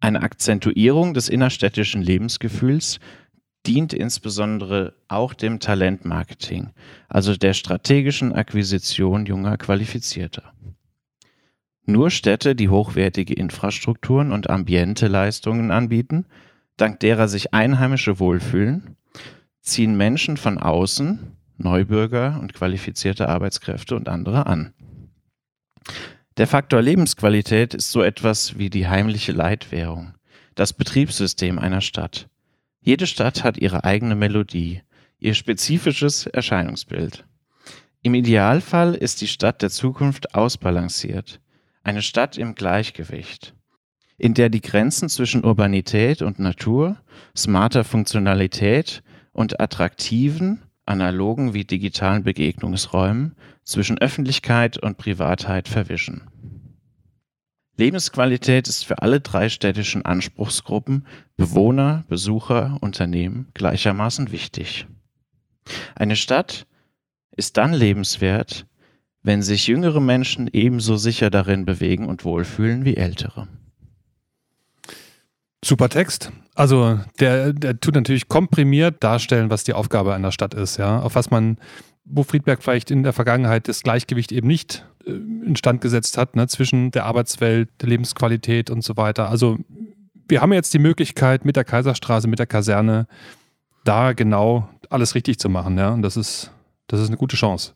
Eine 0.00 0.22
Akzentuierung 0.22 1.12
des 1.12 1.28
innerstädtischen 1.28 2.00
Lebensgefühls 2.00 2.98
dient 3.66 3.92
insbesondere 3.92 4.94
auch 5.06 5.34
dem 5.34 5.60
Talentmarketing, 5.60 6.70
also 7.10 7.36
der 7.36 7.52
strategischen 7.52 8.32
Akquisition 8.32 9.26
junger 9.26 9.58
Qualifizierter. 9.58 10.54
Nur 11.84 12.10
Städte, 12.10 12.54
die 12.54 12.70
hochwertige 12.70 13.34
Infrastrukturen 13.34 14.32
und 14.32 14.48
ambiente 14.48 15.08
Leistungen 15.08 15.70
anbieten, 15.70 16.24
dank 16.78 17.00
derer 17.00 17.28
sich 17.28 17.52
Einheimische 17.52 18.18
wohlfühlen, 18.18 18.96
ziehen 19.60 19.94
Menschen 19.98 20.38
von 20.38 20.56
außen 20.56 21.35
Neubürger 21.58 22.38
und 22.40 22.54
qualifizierte 22.54 23.28
Arbeitskräfte 23.28 23.96
und 23.96 24.08
andere 24.08 24.46
an. 24.46 24.72
Der 26.36 26.46
Faktor 26.46 26.82
Lebensqualität 26.82 27.72
ist 27.72 27.90
so 27.90 28.02
etwas 28.02 28.58
wie 28.58 28.68
die 28.68 28.88
heimliche 28.88 29.32
Leitwährung, 29.32 30.14
das 30.54 30.72
Betriebssystem 30.72 31.58
einer 31.58 31.80
Stadt. 31.80 32.28
Jede 32.80 33.06
Stadt 33.06 33.42
hat 33.42 33.56
ihre 33.56 33.84
eigene 33.84 34.14
Melodie, 34.14 34.82
ihr 35.18 35.34
spezifisches 35.34 36.26
Erscheinungsbild. 36.26 37.24
Im 38.02 38.14
Idealfall 38.14 38.94
ist 38.94 39.22
die 39.22 39.26
Stadt 39.26 39.62
der 39.62 39.70
Zukunft 39.70 40.34
ausbalanciert, 40.34 41.40
eine 41.82 42.02
Stadt 42.02 42.36
im 42.36 42.54
Gleichgewicht, 42.54 43.54
in 44.18 44.34
der 44.34 44.50
die 44.50 44.60
Grenzen 44.60 45.08
zwischen 45.08 45.44
Urbanität 45.44 46.20
und 46.20 46.38
Natur, 46.38 46.98
smarter 47.36 47.82
Funktionalität 47.82 49.02
und 49.32 49.58
attraktiven, 49.58 50.65
analogen 50.86 51.52
wie 51.52 51.64
digitalen 51.64 52.22
Begegnungsräumen 52.22 53.34
zwischen 53.64 53.98
Öffentlichkeit 53.98 54.78
und 54.78 54.96
Privatheit 54.96 55.68
verwischen. 55.68 56.22
Lebensqualität 57.76 58.68
ist 58.68 58.86
für 58.86 59.02
alle 59.02 59.20
drei 59.20 59.48
städtischen 59.50 60.04
Anspruchsgruppen, 60.04 61.06
Bewohner, 61.36 62.04
Besucher, 62.08 62.78
Unternehmen, 62.80 63.48
gleichermaßen 63.52 64.32
wichtig. 64.32 64.86
Eine 65.94 66.16
Stadt 66.16 66.66
ist 67.36 67.58
dann 67.58 67.74
lebenswert, 67.74 68.66
wenn 69.22 69.42
sich 69.42 69.66
jüngere 69.66 70.00
Menschen 70.00 70.48
ebenso 70.52 70.96
sicher 70.96 71.28
darin 71.28 71.66
bewegen 71.66 72.06
und 72.06 72.24
wohlfühlen 72.24 72.84
wie 72.84 72.96
ältere. 72.96 73.48
Super 75.64 75.88
Text. 75.88 76.32
Also 76.54 77.00
der, 77.18 77.52
der 77.52 77.80
tut 77.80 77.94
natürlich 77.94 78.28
komprimiert 78.28 79.02
darstellen, 79.02 79.50
was 79.50 79.64
die 79.64 79.72
Aufgabe 79.72 80.14
einer 80.14 80.32
Stadt 80.32 80.54
ist, 80.54 80.76
ja. 80.76 81.00
Auf 81.00 81.14
was 81.14 81.30
man, 81.30 81.58
wo 82.04 82.22
Friedberg 82.22 82.62
vielleicht 82.62 82.90
in 82.90 83.02
der 83.02 83.12
Vergangenheit 83.12 83.68
das 83.68 83.82
Gleichgewicht 83.82 84.32
eben 84.32 84.46
nicht 84.46 84.86
äh, 85.06 85.10
instand 85.10 85.80
gesetzt 85.80 86.18
hat, 86.18 86.36
ne, 86.36 86.46
zwischen 86.46 86.90
der 86.90 87.04
Arbeitswelt, 87.04 87.68
der 87.80 87.88
Lebensqualität 87.88 88.70
und 88.70 88.82
so 88.82 88.96
weiter. 88.96 89.28
Also 89.28 89.58
wir 90.28 90.40
haben 90.40 90.52
jetzt 90.52 90.74
die 90.74 90.78
Möglichkeit, 90.78 91.44
mit 91.44 91.56
der 91.56 91.64
Kaiserstraße, 91.64 92.28
mit 92.28 92.38
der 92.38 92.46
Kaserne, 92.46 93.06
da 93.84 94.12
genau 94.12 94.68
alles 94.90 95.14
richtig 95.14 95.38
zu 95.38 95.48
machen, 95.48 95.78
ja. 95.78 95.90
Und 95.90 96.02
das 96.02 96.16
ist, 96.16 96.52
das 96.86 97.00
ist 97.00 97.08
eine 97.08 97.16
gute 97.16 97.36
Chance. 97.36 97.74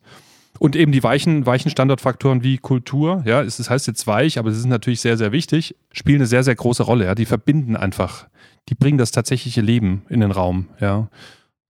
Und 0.61 0.75
eben 0.75 0.91
die 0.91 1.01
weichen, 1.01 1.47
weichen 1.47 1.71
Standortfaktoren 1.71 2.43
wie 2.43 2.59
Kultur, 2.59 3.23
ja, 3.25 3.41
es 3.41 3.67
heißt 3.67 3.87
jetzt 3.87 4.05
weich, 4.05 4.37
aber 4.37 4.51
es 4.51 4.59
ist 4.59 4.67
natürlich 4.67 5.01
sehr, 5.01 5.17
sehr 5.17 5.31
wichtig, 5.31 5.75
spielen 5.91 6.17
eine 6.17 6.27
sehr, 6.27 6.43
sehr 6.43 6.53
große 6.53 6.83
Rolle, 6.83 7.05
ja. 7.05 7.15
Die 7.15 7.25
verbinden 7.25 7.75
einfach, 7.75 8.27
die 8.69 8.75
bringen 8.75 8.99
das 8.99 9.09
tatsächliche 9.09 9.61
Leben 9.61 10.03
in 10.07 10.19
den 10.19 10.29
Raum, 10.29 10.67
ja. 10.79 11.07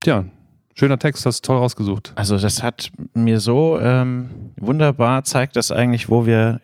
Tja, 0.00 0.26
schöner 0.74 0.98
Text, 0.98 1.24
hast 1.24 1.40
du 1.40 1.46
toll 1.46 1.56
rausgesucht. 1.56 2.12
Also 2.16 2.36
das 2.36 2.62
hat 2.62 2.92
mir 3.14 3.40
so 3.40 3.80
ähm, 3.80 4.28
wunderbar 4.60 5.24
zeigt 5.24 5.56
das 5.56 5.72
eigentlich, 5.72 6.10
wo 6.10 6.26
wir 6.26 6.60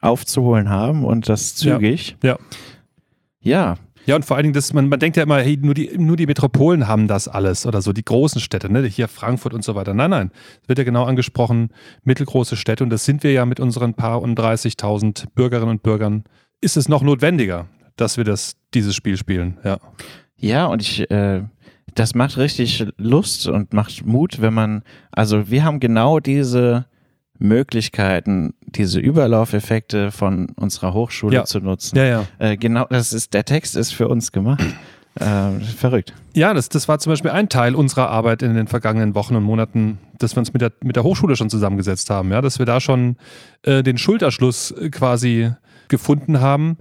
aufzuholen 0.00 0.70
haben 0.70 1.04
und 1.04 1.28
das 1.28 1.56
zügig. 1.56 2.16
Ja. 2.22 2.38
Ja, 2.38 2.38
Ja, 3.42 3.74
und 4.16 4.24
vor 4.24 4.36
allen 4.36 4.44
Dingen, 4.44 4.54
das, 4.54 4.72
man, 4.72 4.88
man 4.88 4.98
denkt 4.98 5.16
ja 5.16 5.22
immer, 5.22 5.38
hey, 5.40 5.58
nur 5.60 5.74
die, 5.74 5.96
nur 5.98 6.16
die 6.16 6.26
Metropolen 6.26 6.88
haben 6.88 7.06
das 7.06 7.28
alles 7.28 7.66
oder 7.66 7.82
so, 7.82 7.92
die 7.92 8.04
großen 8.04 8.40
Städte, 8.40 8.72
ne? 8.72 8.84
hier 8.86 9.08
Frankfurt 9.08 9.54
und 9.54 9.62
so 9.62 9.74
weiter. 9.74 9.94
Nein, 9.94 10.10
nein, 10.10 10.30
es 10.62 10.68
wird 10.68 10.78
ja 10.78 10.84
genau 10.84 11.04
angesprochen, 11.04 11.70
mittelgroße 12.04 12.56
Städte 12.56 12.82
und 12.82 12.90
das 12.90 13.04
sind 13.04 13.22
wir 13.22 13.32
ja 13.32 13.44
mit 13.44 13.60
unseren 13.60 13.94
paar 13.94 14.22
und 14.22 14.38
30.000 14.38 15.26
Bürgerinnen 15.34 15.70
und 15.70 15.82
Bürgern. 15.82 16.24
Ist 16.60 16.76
es 16.76 16.88
noch 16.88 17.02
notwendiger, 17.02 17.68
dass 17.96 18.16
wir 18.16 18.24
das, 18.24 18.56
dieses 18.74 18.94
Spiel 18.94 19.16
spielen? 19.16 19.58
Ja. 19.64 19.78
Ja, 20.36 20.66
und 20.66 20.80
ich, 20.80 21.10
äh, 21.10 21.42
das 21.94 22.14
macht 22.14 22.38
richtig 22.38 22.86
Lust 22.96 23.46
und 23.46 23.74
macht 23.74 24.06
Mut, 24.06 24.40
wenn 24.40 24.54
man, 24.54 24.82
also 25.12 25.50
wir 25.50 25.64
haben 25.64 25.80
genau 25.80 26.18
diese 26.18 26.86
Möglichkeiten, 27.40 28.54
diese 28.66 29.00
Überlaufeffekte 29.00 30.10
von 30.12 30.50
unserer 30.56 30.94
Hochschule 30.94 31.34
Ja. 31.36 31.44
zu 31.44 31.58
nutzen. 31.60 31.96
Ja, 31.96 32.04
ja. 32.04 32.24
Äh, 32.38 32.56
genau, 32.56 32.86
das 32.88 33.12
ist, 33.12 33.34
der 33.34 33.44
Text 33.44 33.76
ist 33.76 33.92
für 33.92 34.08
uns 34.08 34.30
gemacht. 34.30 34.62
Äh, 35.18 35.58
verrückt. 35.60 36.14
Ja, 36.34 36.54
das, 36.54 36.68
das 36.68 36.86
war 36.86 37.00
zum 37.00 37.10
Beispiel 37.10 37.32
ein 37.32 37.48
Teil 37.48 37.74
unserer 37.74 38.10
Arbeit 38.10 38.42
in 38.42 38.54
den 38.54 38.68
vergangenen 38.68 39.16
Wochen 39.16 39.34
und 39.34 39.42
Monaten, 39.42 39.98
dass 40.18 40.36
wir 40.36 40.38
uns 40.40 40.52
mit 40.52 40.62
der, 40.62 40.72
mit 40.84 40.94
der 40.94 41.02
Hochschule 41.02 41.34
schon 41.34 41.50
zusammengesetzt 41.50 42.10
haben, 42.10 42.30
ja, 42.30 42.40
dass 42.40 42.60
wir 42.60 42.66
da 42.66 42.80
schon 42.80 43.16
äh, 43.62 43.82
den 43.82 43.98
Schulterschluss 43.98 44.70
äh, 44.70 44.88
quasi 44.90 45.50
gefunden 45.88 46.40
haben, 46.40 46.76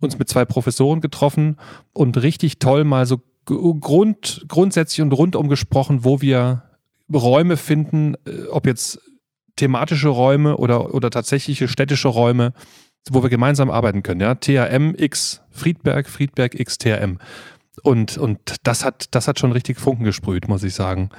uns 0.00 0.18
mit 0.18 0.28
zwei 0.30 0.46
Professoren 0.46 1.02
getroffen 1.02 1.56
und 1.92 2.22
richtig 2.22 2.58
toll 2.58 2.84
mal 2.84 3.04
so 3.04 3.20
grund, 3.44 4.46
grundsätzlich 4.48 5.02
und 5.02 5.12
rundum 5.12 5.48
gesprochen, 5.48 6.04
wo 6.04 6.22
wir 6.22 6.62
Räume 7.12 7.58
finden, 7.58 8.14
äh, 8.26 8.46
ob 8.50 8.66
jetzt 8.66 8.98
thematische 9.56 10.08
Räume 10.08 10.56
oder, 10.56 10.94
oder 10.94 11.10
tatsächliche 11.10 11.68
städtische 11.68 12.08
Räume, 12.08 12.52
wo 13.10 13.22
wir 13.22 13.30
gemeinsam 13.30 13.70
arbeiten 13.70 14.02
können. 14.02 14.20
Ja? 14.20 14.34
THM 14.34 14.94
X 14.96 15.42
Friedberg, 15.50 16.08
Friedberg 16.08 16.58
X 16.58 16.78
THM. 16.78 17.18
Und, 17.82 18.18
und 18.18 18.38
das, 18.62 18.84
hat, 18.84 19.06
das 19.14 19.28
hat 19.28 19.38
schon 19.38 19.52
richtig 19.52 19.78
Funken 19.78 20.04
gesprüht, 20.04 20.48
muss 20.48 20.62
ich 20.62 20.74
sagen. 20.74 21.10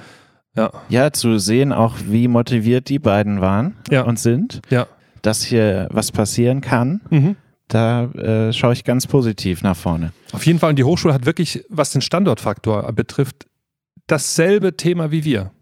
Ja, 0.56 0.70
Ja, 0.88 1.12
zu 1.12 1.38
sehen 1.38 1.72
auch, 1.72 1.94
wie 2.06 2.28
motiviert 2.28 2.88
die 2.88 2.98
beiden 2.98 3.40
waren 3.42 3.76
Ja. 3.90 4.02
und 4.02 4.18
sind, 4.18 4.60
ja. 4.70 4.86
dass 5.22 5.42
hier 5.44 5.86
was 5.90 6.12
passieren 6.12 6.62
kann, 6.62 7.02
Mhm. 7.10 7.36
da 7.68 8.04
äh, 8.04 8.52
schaue 8.54 8.72
ich 8.72 8.84
ganz 8.84 9.06
positiv 9.06 9.62
nach 9.62 9.76
vorne. 9.76 10.12
Auf 10.32 10.46
jeden 10.46 10.58
Fall, 10.58 10.70
und 10.70 10.76
die 10.78 10.84
Hochschule 10.84 11.12
hat 11.12 11.26
wirklich, 11.26 11.62
was 11.68 11.90
den 11.90 12.00
Standortfaktor 12.00 12.90
betrifft, 12.92 13.46
dasselbe 14.06 14.76
Thema 14.76 15.10
wie 15.10 15.24
wir. 15.24 15.52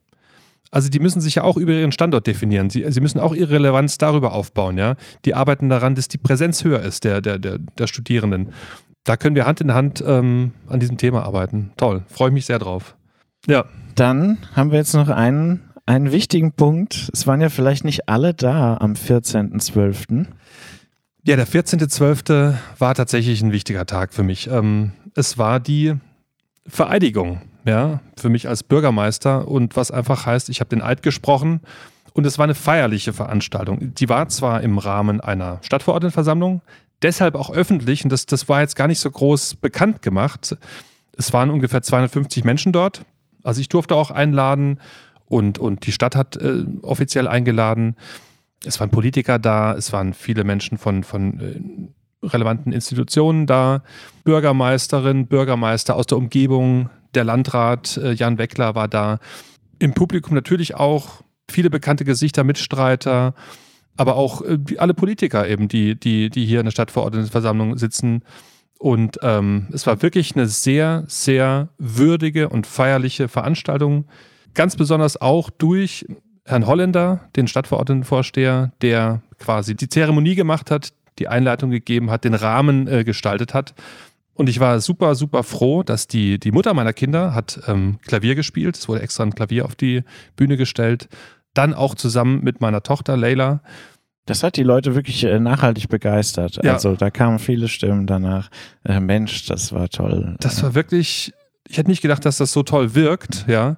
Also 0.74 0.88
die 0.88 0.98
müssen 0.98 1.20
sich 1.20 1.36
ja 1.36 1.44
auch 1.44 1.56
über 1.56 1.70
ihren 1.70 1.92
Standort 1.92 2.26
definieren. 2.26 2.68
Sie, 2.68 2.84
sie 2.90 3.00
müssen 3.00 3.20
auch 3.20 3.32
ihre 3.32 3.54
Relevanz 3.54 3.96
darüber 3.96 4.32
aufbauen, 4.32 4.76
ja. 4.76 4.96
Die 5.24 5.32
arbeiten 5.32 5.68
daran, 5.68 5.94
dass 5.94 6.08
die 6.08 6.18
Präsenz 6.18 6.64
höher 6.64 6.80
ist 6.80 7.04
der, 7.04 7.20
der, 7.20 7.38
der, 7.38 7.58
der 7.58 7.86
Studierenden. 7.86 8.48
Da 9.04 9.16
können 9.16 9.36
wir 9.36 9.46
Hand 9.46 9.60
in 9.60 9.72
Hand 9.72 10.02
ähm, 10.04 10.50
an 10.66 10.80
diesem 10.80 10.98
Thema 10.98 11.22
arbeiten. 11.22 11.70
Toll, 11.76 12.02
freue 12.08 12.32
mich 12.32 12.46
sehr 12.46 12.58
drauf. 12.58 12.96
Ja, 13.46 13.66
Dann 13.94 14.38
haben 14.56 14.72
wir 14.72 14.78
jetzt 14.78 14.94
noch 14.94 15.08
einen, 15.10 15.60
einen 15.86 16.10
wichtigen 16.10 16.50
Punkt. 16.50 17.08
Es 17.12 17.24
waren 17.28 17.40
ja 17.40 17.50
vielleicht 17.50 17.84
nicht 17.84 18.08
alle 18.08 18.34
da 18.34 18.76
am 18.78 18.94
14.12. 18.94 20.26
Ja, 21.24 21.36
der 21.36 21.46
14.12. 21.46 22.54
war 22.80 22.94
tatsächlich 22.96 23.40
ein 23.42 23.52
wichtiger 23.52 23.86
Tag 23.86 24.12
für 24.12 24.24
mich. 24.24 24.50
Ähm, 24.50 24.90
es 25.14 25.38
war 25.38 25.60
die 25.60 25.94
Vereidigung, 26.66 27.42
ja, 27.64 28.00
für 28.16 28.28
mich 28.28 28.48
als 28.48 28.62
Bürgermeister 28.62 29.48
und 29.48 29.76
was 29.76 29.90
einfach 29.90 30.26
heißt, 30.26 30.48
ich 30.48 30.60
habe 30.60 30.70
den 30.70 30.82
Eid 30.82 31.02
gesprochen 31.02 31.60
und 32.12 32.26
es 32.26 32.38
war 32.38 32.44
eine 32.44 32.54
feierliche 32.54 33.12
Veranstaltung. 33.12 33.94
Die 33.94 34.08
war 34.08 34.28
zwar 34.28 34.62
im 34.62 34.78
Rahmen 34.78 35.20
einer 35.20 35.58
Stadtverordnetenversammlung, 35.62 36.62
deshalb 37.02 37.34
auch 37.34 37.50
öffentlich 37.50 38.04
und 38.04 38.10
das, 38.10 38.26
das 38.26 38.48
war 38.48 38.60
jetzt 38.60 38.76
gar 38.76 38.88
nicht 38.88 39.00
so 39.00 39.10
groß 39.10 39.56
bekannt 39.56 40.02
gemacht. 40.02 40.56
Es 41.16 41.32
waren 41.32 41.50
ungefähr 41.50 41.82
250 41.82 42.44
Menschen 42.44 42.72
dort. 42.72 43.04
Also 43.42 43.60
ich 43.60 43.68
durfte 43.68 43.94
auch 43.94 44.10
einladen 44.10 44.80
und, 45.26 45.58
und 45.58 45.86
die 45.86 45.92
Stadt 45.92 46.16
hat 46.16 46.36
äh, 46.36 46.64
offiziell 46.82 47.28
eingeladen. 47.28 47.96
Es 48.64 48.80
waren 48.80 48.90
Politiker 48.90 49.38
da, 49.38 49.74
es 49.74 49.92
waren 49.92 50.14
viele 50.14 50.44
Menschen 50.44 50.78
von, 50.78 51.04
von 51.04 51.40
äh, 51.40 52.26
relevanten 52.26 52.72
Institutionen 52.72 53.46
da, 53.46 53.82
Bürgermeisterin, 54.24 55.26
Bürgermeister 55.26 55.96
aus 55.96 56.06
der 56.06 56.18
Umgebung, 56.18 56.88
der 57.14 57.24
Landrat 57.24 57.96
äh, 57.96 58.12
Jan 58.12 58.38
Weckler 58.38 58.74
war 58.74 58.88
da. 58.88 59.18
Im 59.78 59.94
Publikum 59.94 60.34
natürlich 60.34 60.74
auch 60.74 61.22
viele 61.50 61.70
bekannte 61.70 62.04
Gesichter, 62.04 62.44
Mitstreiter, 62.44 63.34
aber 63.96 64.16
auch 64.16 64.42
äh, 64.42 64.58
alle 64.78 64.94
Politiker 64.94 65.48
eben, 65.48 65.68
die, 65.68 65.98
die, 65.98 66.30
die 66.30 66.44
hier 66.44 66.60
in 66.60 66.66
der 66.66 66.72
Stadtverordnetenversammlung 66.72 67.78
sitzen. 67.78 68.22
Und 68.78 69.18
ähm, 69.22 69.68
es 69.72 69.86
war 69.86 70.02
wirklich 70.02 70.34
eine 70.34 70.46
sehr, 70.46 71.04
sehr 71.06 71.68
würdige 71.78 72.48
und 72.48 72.66
feierliche 72.66 73.28
Veranstaltung. 73.28 74.06
Ganz 74.52 74.76
besonders 74.76 75.20
auch 75.20 75.50
durch 75.50 76.06
Herrn 76.44 76.66
Holländer, 76.66 77.20
den 77.36 77.48
Stadtverordnetenvorsteher, 77.48 78.72
der 78.82 79.22
quasi 79.38 79.74
die 79.74 79.88
Zeremonie 79.88 80.34
gemacht 80.34 80.70
hat, 80.70 80.92
die 81.18 81.28
Einleitung 81.28 81.70
gegeben 81.70 82.10
hat, 82.10 82.24
den 82.24 82.34
Rahmen 82.34 82.86
äh, 82.86 83.04
gestaltet 83.04 83.54
hat. 83.54 83.74
Und 84.34 84.48
ich 84.48 84.58
war 84.60 84.80
super, 84.80 85.14
super 85.14 85.42
froh, 85.44 85.82
dass 85.82 86.08
die, 86.08 86.38
die 86.40 86.50
Mutter 86.52 86.74
meiner 86.74 86.92
Kinder 86.92 87.34
hat 87.34 87.60
ähm, 87.68 87.98
Klavier 88.06 88.34
gespielt. 88.34 88.76
Es 88.76 88.88
wurde 88.88 89.00
extra 89.02 89.22
ein 89.22 89.34
Klavier 89.34 89.64
auf 89.64 89.74
die 89.76 90.02
Bühne 90.36 90.56
gestellt. 90.56 91.08
Dann 91.54 91.72
auch 91.72 91.94
zusammen 91.94 92.42
mit 92.42 92.60
meiner 92.60 92.82
Tochter 92.82 93.16
Leila. 93.16 93.60
Das 94.26 94.42
hat 94.42 94.56
die 94.56 94.62
Leute 94.64 94.94
wirklich 94.96 95.22
äh, 95.22 95.38
nachhaltig 95.38 95.88
begeistert. 95.88 96.58
Ja. 96.64 96.72
Also 96.72 96.96
da 96.96 97.10
kamen 97.10 97.38
viele 97.38 97.68
Stimmen 97.68 98.06
danach. 98.08 98.48
Äh, 98.84 98.98
Mensch, 98.98 99.46
das 99.46 99.72
war 99.72 99.88
toll. 99.88 100.34
Das 100.40 100.62
war 100.64 100.74
wirklich, 100.74 101.32
ich 101.68 101.78
hätte 101.78 101.90
nicht 101.90 102.02
gedacht, 102.02 102.24
dass 102.24 102.38
das 102.38 102.50
so 102.52 102.62
toll 102.64 102.94
wirkt, 102.94 103.44
ja. 103.46 103.76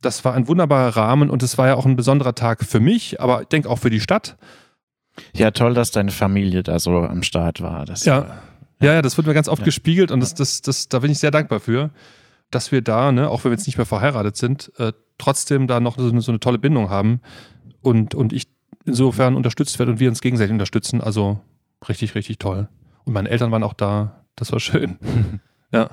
Das 0.00 0.24
war 0.24 0.34
ein 0.34 0.48
wunderbarer 0.48 0.96
Rahmen 0.96 1.30
und 1.30 1.42
es 1.42 1.56
war 1.56 1.66
ja 1.68 1.74
auch 1.76 1.86
ein 1.86 1.96
besonderer 1.96 2.34
Tag 2.34 2.64
für 2.64 2.80
mich, 2.80 3.20
aber 3.20 3.42
ich 3.42 3.48
denke 3.48 3.70
auch 3.70 3.78
für 3.78 3.90
die 3.90 4.00
Stadt. 4.00 4.36
ja, 5.34 5.50
toll, 5.52 5.74
dass 5.74 5.92
deine 5.92 6.10
Familie 6.10 6.62
da 6.64 6.78
so 6.80 6.98
am 6.98 7.22
Start 7.22 7.60
war. 7.60 7.84
Das 7.84 8.04
Ja. 8.04 8.22
war- 8.22 8.42
Ja, 8.80 8.94
ja, 8.94 9.02
das 9.02 9.16
wird 9.16 9.26
mir 9.26 9.34
ganz 9.34 9.48
oft 9.48 9.60
Ja. 9.60 9.64
gespiegelt 9.66 10.10
und 10.10 10.20
das, 10.20 10.34
das, 10.34 10.62
das, 10.62 10.88
da 10.88 10.98
bin 10.98 11.10
ich 11.10 11.18
sehr 11.18 11.30
dankbar 11.30 11.60
für, 11.60 11.90
dass 12.50 12.72
wir 12.72 12.82
da, 12.82 13.12
ne, 13.12 13.28
auch 13.30 13.44
wenn 13.44 13.50
wir 13.52 13.56
jetzt 13.56 13.66
nicht 13.66 13.76
mehr 13.78 13.86
verheiratet 13.86 14.36
sind, 14.36 14.72
äh, 14.78 14.92
trotzdem 15.18 15.66
da 15.66 15.80
noch 15.80 15.96
so 15.98 16.08
eine, 16.08 16.20
so 16.20 16.32
eine 16.32 16.40
tolle 16.40 16.58
Bindung 16.58 16.90
haben 16.90 17.20
und, 17.80 18.14
und 18.14 18.32
ich 18.32 18.48
insofern 18.84 19.34
unterstützt 19.36 19.78
werde 19.78 19.92
und 19.92 20.00
wir 20.00 20.08
uns 20.08 20.20
gegenseitig 20.20 20.52
unterstützen. 20.52 21.00
Also 21.00 21.40
richtig, 21.88 22.14
richtig 22.14 22.38
toll. 22.38 22.68
Und 23.04 23.12
meine 23.14 23.30
Eltern 23.30 23.50
waren 23.50 23.62
auch 23.62 23.72
da. 23.74 24.24
Das 24.36 24.52
war 24.52 24.60
schön. 24.60 24.98
Ja. 25.72 25.90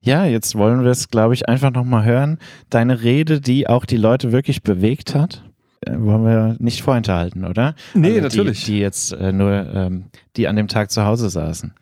Ja, 0.00 0.24
jetzt 0.24 0.54
wollen 0.54 0.82
wir 0.84 0.90
es, 0.90 1.08
glaube 1.10 1.34
ich, 1.34 1.46
einfach 1.46 1.70
nochmal 1.70 2.04
hören. 2.04 2.38
Deine 2.70 3.02
Rede, 3.02 3.42
die 3.42 3.68
auch 3.68 3.84
die 3.84 3.98
Leute 3.98 4.32
wirklich 4.32 4.62
bewegt 4.62 5.14
hat, 5.14 5.44
wollen 5.86 6.24
wir 6.24 6.56
nicht 6.58 6.82
vorenthalten, 6.82 7.44
oder? 7.44 7.74
Nee, 7.94 8.20
Also 8.20 8.22
natürlich. 8.22 8.64
Die, 8.64 8.72
die 8.72 8.78
jetzt 8.78 9.12
äh, 9.12 9.32
nur, 9.32 9.50
ähm, 9.50 10.04
die 10.36 10.48
an 10.48 10.56
dem 10.56 10.68
Tag 10.68 10.90
zu 10.90 11.04
Hause 11.04 11.30
saßen. 11.30 11.72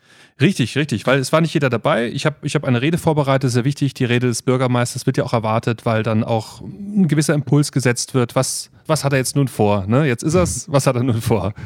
Richtig, 0.40 0.76
richtig, 0.78 1.06
weil 1.06 1.18
es 1.18 1.32
war 1.32 1.42
nicht 1.42 1.52
jeder 1.52 1.68
dabei. 1.68 2.08
Ich 2.08 2.24
habe 2.24 2.36
ich 2.42 2.54
hab 2.54 2.64
eine 2.64 2.80
Rede 2.80 2.96
vorbereitet, 2.96 3.50
sehr 3.50 3.64
wichtig. 3.66 3.92
Die 3.92 4.06
Rede 4.06 4.26
des 4.26 4.40
Bürgermeisters 4.40 5.04
wird 5.04 5.18
ja 5.18 5.24
auch 5.24 5.34
erwartet, 5.34 5.84
weil 5.84 6.02
dann 6.02 6.24
auch 6.24 6.62
ein 6.62 7.08
gewisser 7.08 7.34
Impuls 7.34 7.72
gesetzt 7.72 8.14
wird. 8.14 8.34
Was, 8.34 8.70
was 8.86 9.04
hat 9.04 9.12
er 9.12 9.18
jetzt 9.18 9.36
nun 9.36 9.48
vor? 9.48 9.84
Ne? 9.86 10.06
Jetzt 10.06 10.22
ist 10.22 10.34
er's, 10.34 10.64
was 10.72 10.86
hat 10.86 10.96
er 10.96 11.02
nun 11.02 11.20
vor? 11.20 11.52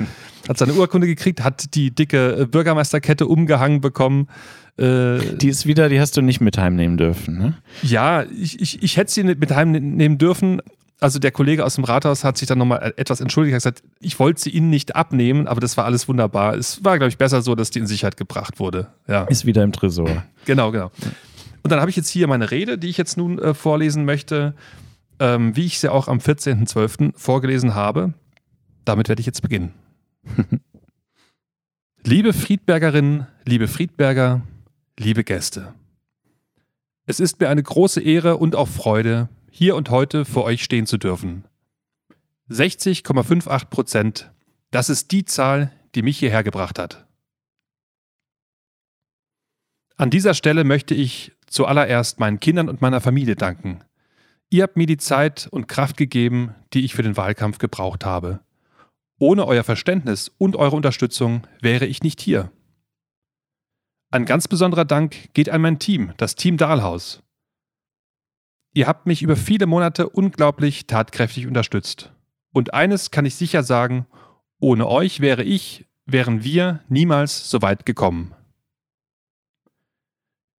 Hat 0.47 0.59
seine 0.59 0.75
Urkunde 0.75 1.07
gekriegt, 1.07 1.43
hat 1.43 1.75
die 1.75 1.91
dicke 1.91 2.41
äh, 2.41 2.45
Bürgermeisterkette 2.45 3.26
umgehangen 3.26 3.81
bekommen. 3.81 4.29
Äh, 4.76 5.37
die 5.37 5.49
ist 5.49 5.64
wieder, 5.64 5.88
die 5.88 5.99
hast 5.99 6.19
du 6.19 6.21
nicht 6.21 6.43
mit 6.43 6.59
heimnehmen 6.59 6.99
dürfen, 6.99 7.38
ne? 7.38 7.57
Ja, 7.83 8.25
ich, 8.25 8.61
ich, 8.61 8.83
ich 8.83 8.99
hätte 8.99 9.11
sie 9.11 9.25
mit 9.25 9.53
heimnehmen 9.53 10.19
dürfen, 10.19 10.61
also 11.00 11.18
der 11.18 11.32
Kollege 11.32 11.64
aus 11.64 11.74
dem 11.74 11.84
Rathaus 11.84 12.24
hat 12.24 12.38
sich 12.38 12.48
dann 12.48 12.58
nochmal 12.58 12.94
etwas 12.96 13.20
entschuldigt, 13.20 13.54
hat 13.54 13.58
gesagt, 13.58 13.82
ich 14.00 14.18
wollte 14.18 14.40
sie 14.40 14.50
ihnen 14.50 14.70
nicht 14.70 14.96
abnehmen, 14.96 15.46
aber 15.46 15.60
das 15.60 15.76
war 15.76 15.84
alles 15.84 16.08
wunderbar. 16.08 16.54
Es 16.54 16.84
war, 16.84 16.98
glaube 16.98 17.08
ich, 17.08 17.18
besser 17.18 17.42
so, 17.42 17.54
dass 17.54 17.70
die 17.70 17.80
in 17.80 17.86
Sicherheit 17.86 18.16
gebracht 18.16 18.60
wurde. 18.60 18.88
Ja. 19.06 19.24
Ist 19.24 19.44
wieder 19.44 19.62
im 19.62 19.72
Tresor. 19.72 20.24
Genau, 20.44 20.70
genau. 20.70 20.90
Und 21.62 21.70
dann 21.70 21.80
habe 21.80 21.90
ich 21.90 21.96
jetzt 21.96 22.08
hier 22.08 22.26
meine 22.28 22.50
Rede, 22.50 22.78
die 22.78 22.88
ich 22.88 22.96
jetzt 22.96 23.16
nun 23.16 23.38
äh, 23.38 23.54
vorlesen 23.54 24.04
möchte, 24.04 24.54
ähm, 25.18 25.56
wie 25.56 25.66
ich 25.66 25.78
sie 25.78 25.90
auch 25.90 26.08
am 26.08 26.18
14.12. 26.18 27.12
vorgelesen 27.16 27.74
habe. 27.74 28.14
Damit 28.84 29.08
werde 29.08 29.20
ich 29.20 29.26
jetzt 29.26 29.42
beginnen. 29.42 29.72
liebe 32.04 32.32
Friedbergerinnen, 32.32 33.26
liebe 33.44 33.68
Friedberger, 33.68 34.42
liebe 34.98 35.24
Gäste. 35.24 35.74
Es 37.06 37.20
ist 37.20 37.40
mir 37.40 37.48
eine 37.48 37.62
große 37.62 38.00
Ehre 38.00 38.36
und 38.36 38.56
auch 38.56 38.68
Freude, 38.68 39.28
hier 39.56 39.76
und 39.76 39.88
heute 39.88 40.25
vor 40.25 40.42
euch 40.42 40.64
stehen 40.64 40.84
zu 40.84 40.99
dürfen. 40.99 41.44
60,58 42.50 43.66
Prozent, 43.66 44.32
das 44.73 44.90
ist 44.90 45.12
die 45.12 45.25
Zahl, 45.25 45.70
die 45.94 46.02
mich 46.02 46.18
hierher 46.18 46.42
gebracht 46.42 46.76
hat. 46.76 47.06
An 49.96 50.11
dieser 50.11 50.34
Stelle 50.34 50.64
möchte 50.64 50.96
ich 50.96 51.37
zuallererst 51.46 52.18
meinen 52.18 52.40
Kindern 52.40 52.68
und 52.68 52.82
meiner 52.82 53.00
Familie 53.00 53.37
danken. 53.37 53.84
Ihr 54.50 54.64
habt 54.64 54.76
mir 54.76 54.87
die 54.87 54.96
Zeit 54.96 55.46
und 55.52 55.68
Kraft 55.68 55.96
gegeben, 55.96 56.56
die 56.73 56.84
ich 56.84 56.96
für 56.96 57.04
den 57.04 57.16
Wahlkampf 57.16 57.58
gebraucht 57.58 58.04
habe. 58.04 58.40
Ohne 59.20 59.46
euer 59.46 59.62
Verständnis 59.62 60.32
und 60.37 60.56
eure 60.56 60.75
Unterstützung 60.75 61.46
wäre 61.61 61.87
ich 61.87 62.02
nicht 62.02 62.20
hier. 62.20 62.50
Ein 64.11 64.25
ganz 64.25 64.49
besonderer 64.49 64.84
Dank 64.84 65.32
geht 65.32 65.49
an 65.49 65.62
mein 65.62 65.78
Team, 65.78 66.12
das 66.16 66.34
Team 66.34 66.56
Dahlhaus. 66.56 67.23
Ihr 68.75 68.88
habt 68.88 69.07
mich 69.07 69.23
über 69.23 69.37
viele 69.37 69.66
Monate 69.66 70.09
unglaublich 70.09 70.87
tatkräftig 70.88 71.47
unterstützt. 71.47 72.12
Und 72.52 72.75
eines 72.75 73.12
kann 73.12 73.25
ich 73.25 73.37
sicher 73.37 73.62
sagen, 73.62 74.07
ohne 74.59 74.88
euch 74.88 75.21
wäre 75.21 75.45
ich, 75.45 75.87
wären 76.07 76.43
wir 76.43 76.81
niemals 76.88 77.49
so 77.49 77.62
weit 77.62 77.87
gekommen. 77.87 78.35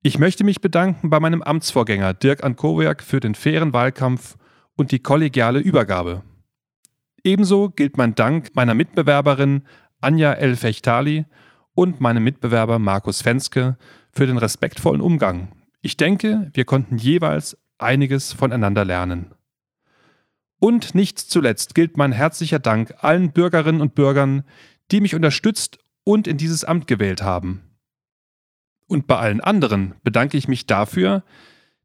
Ich 0.01 0.17
möchte 0.17 0.43
mich 0.43 0.61
bedanken 0.61 1.09
bei 1.09 1.19
meinem 1.19 1.41
Amtsvorgänger 1.41 2.13
Dirk 2.13 2.43
Ankowiak 2.43 3.03
für 3.03 3.19
den 3.19 3.35
fairen 3.35 3.73
Wahlkampf 3.73 4.37
und 4.75 4.91
die 4.91 4.99
kollegiale 4.99 5.59
Übergabe. 5.59 6.23
Ebenso 7.23 7.69
gilt 7.69 7.97
mein 7.97 8.15
Dank 8.15 8.55
meiner 8.55 8.75
Mitbewerberin 8.75 9.63
Anja 9.99 10.33
El 10.33 10.55
Fechtali 10.55 11.25
und 11.73 11.99
meinem 11.99 12.23
Mitbewerber 12.23 12.79
Markus 12.79 13.21
Fenske 13.23 13.77
für 14.11 14.27
den 14.27 14.37
respektvollen 14.37 15.01
Umgang. 15.01 15.51
Ich 15.81 15.97
denke, 15.97 16.51
wir 16.53 16.65
konnten 16.65 16.97
jeweils 16.97 17.57
einiges 17.77 18.33
voneinander 18.33 18.85
lernen. 18.85 19.33
Und 20.59 20.95
nicht 20.95 21.19
zuletzt 21.19 21.75
gilt 21.75 21.97
mein 21.97 22.11
herzlicher 22.11 22.59
Dank 22.59 22.95
allen 23.03 23.31
Bürgerinnen 23.31 23.81
und 23.81 23.95
Bürgern, 23.95 24.43
die 24.91 25.01
mich 25.01 25.15
unterstützt 25.15 25.77
und 26.03 26.27
in 26.27 26.37
dieses 26.37 26.63
Amt 26.63 26.87
gewählt 26.87 27.21
haben. 27.21 27.63
Und 28.87 29.07
bei 29.07 29.17
allen 29.17 29.41
anderen 29.41 29.95
bedanke 30.03 30.37
ich 30.37 30.47
mich 30.47 30.67
dafür, 30.67 31.23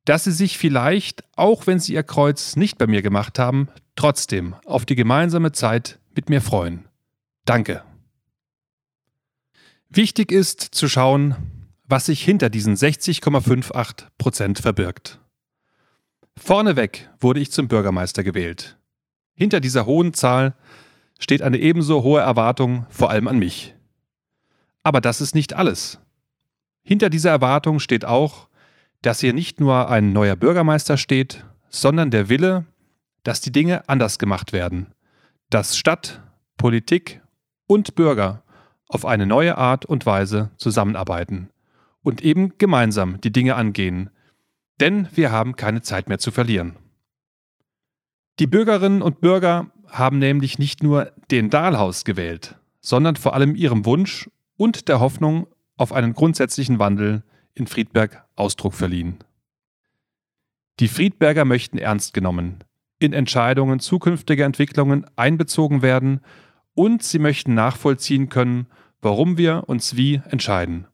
dass 0.05 0.25
sie 0.25 0.33
sich 0.33 0.59
vielleicht, 0.59 1.25
auch 1.37 1.67
wenn 1.67 1.79
sie 1.79 1.95
ihr 1.95 2.03
Kreuz 2.03 2.57
nicht 2.57 2.79
bei 2.79 2.87
mir 2.87 3.03
gemacht 3.03 3.39
haben, 3.39 3.69
trotzdem 3.97 4.55
auf 4.65 4.87
die 4.87 4.97
gemeinsame 4.97 5.53
Zeit 5.53 5.99
mit 6.15 6.29
mir 6.29 6.41
freuen. 6.41 6.89
Danke. 7.45 7.83
Wichtig 9.89 10.33
ist 10.33 10.61
zu 10.61 10.89
schauen, 10.89 11.35
was 11.85 12.07
sich 12.07 12.23
hinter 12.23 12.49
diesen 12.51 12.77
60,58 12.77 14.07
Prozent 14.19 14.59
verbirgt. 14.59 15.20
Vorneweg 16.43 17.11
wurde 17.21 17.39
ich 17.39 17.53
zum 17.53 17.69
Bürgermeister 17.69 18.25
gewählt. 18.25 18.79
Hinter 19.35 19.61
dieser 19.61 19.85
hohen 19.85 20.15
Zahl 20.15 20.55
steht 21.19 21.43
eine 21.43 21.59
ebenso 21.59 22.03
hohe 22.03 22.23
Erwartung, 22.23 22.87
vor 22.89 23.11
allem 23.11 23.29
an 23.29 23.39
mich. 23.39 23.75
Aber 24.83 25.03
das 25.03 25.21
ist 25.21 25.35
nicht 25.35 25.53
alles. 25.53 26.00
Hinter 26.83 27.11
dieser 27.11 27.31
Erwartung 27.31 27.79
steht 27.79 28.07
auch, 28.07 28.49
dass 29.03 29.21
hier 29.21 29.35
nicht 29.35 29.61
nur 29.61 29.91
ein 29.91 30.15
neuer 30.15 30.35
Bürgermeister 30.35 30.97
steht, 30.97 31.45
sondern 31.69 32.11
der 32.11 32.31
Wille, 32.31 32.65
dass 33.23 33.43
die 33.43 33.53
Dinge 33.53 33.87
anders 33.89 34.19
gemacht 34.19 34.55
werden, 34.55 34.95
dass 35.50 35.76
Stadt, 35.76 36.23
Politik 36.57 37.21
und 37.67 37.95
Bürger 37.95 38.43
auf 38.89 39.05
eine 39.05 39.26
neue 39.26 39.59
Art 39.59 39.85
und 39.85 40.07
Weise 40.07 40.50
zusammenarbeiten 40.57 41.50
und 42.03 42.23
eben 42.23 42.57
gemeinsam 42.57 43.21
die 43.21 43.31
Dinge 43.31 43.57
angehen, 43.57 44.09
denn 44.80 45.08
wir 45.14 45.30
haben 45.30 45.56
keine 45.56 45.82
Zeit 45.82 46.08
mehr 46.08 46.19
zu 46.19 46.30
verlieren. 46.30 46.76
Die 48.38 48.47
Bürgerinnen 48.47 49.02
und 49.02 49.21
Bürger 49.21 49.71
haben 49.86 50.19
nämlich 50.19 50.58
nicht 50.58 50.82
nur 50.82 51.12
den 51.30 51.50
Dahlhaus 51.50 52.04
gewählt, 52.04 52.56
sondern 52.80 53.16
vor 53.16 53.34
allem 53.34 53.54
ihrem 53.54 53.84
Wunsch 53.84 54.30
und 54.56 54.88
der 54.88 55.00
Hoffnung 55.00 55.47
auf 55.76 55.93
einen 55.93 56.14
grundsätzlichen 56.14 56.78
Wandel 56.78 57.23
in 57.54 57.66
Friedberg 57.66 58.25
Ausdruck 58.36 58.75
verliehen. 58.75 59.19
Die 60.78 60.88
Friedberger 60.88 61.45
möchten 61.45 61.76
ernst 61.76 62.14
genommen, 62.14 62.64
in 62.99 63.12
Entscheidungen 63.12 63.80
zukünftiger 63.80 64.47
Entwicklungen 64.47 65.04
einbezogen 65.16 65.82
werden 65.82 66.21
und 66.75 67.02
sie 67.02 67.19
möchten 67.19 67.54
nachvollziehen 67.54 68.30
können, 68.30 68.66
warum 69.02 69.36
wir 69.36 69.64
uns 69.66 69.97
wie 69.97 70.23
entscheiden. 70.30 70.86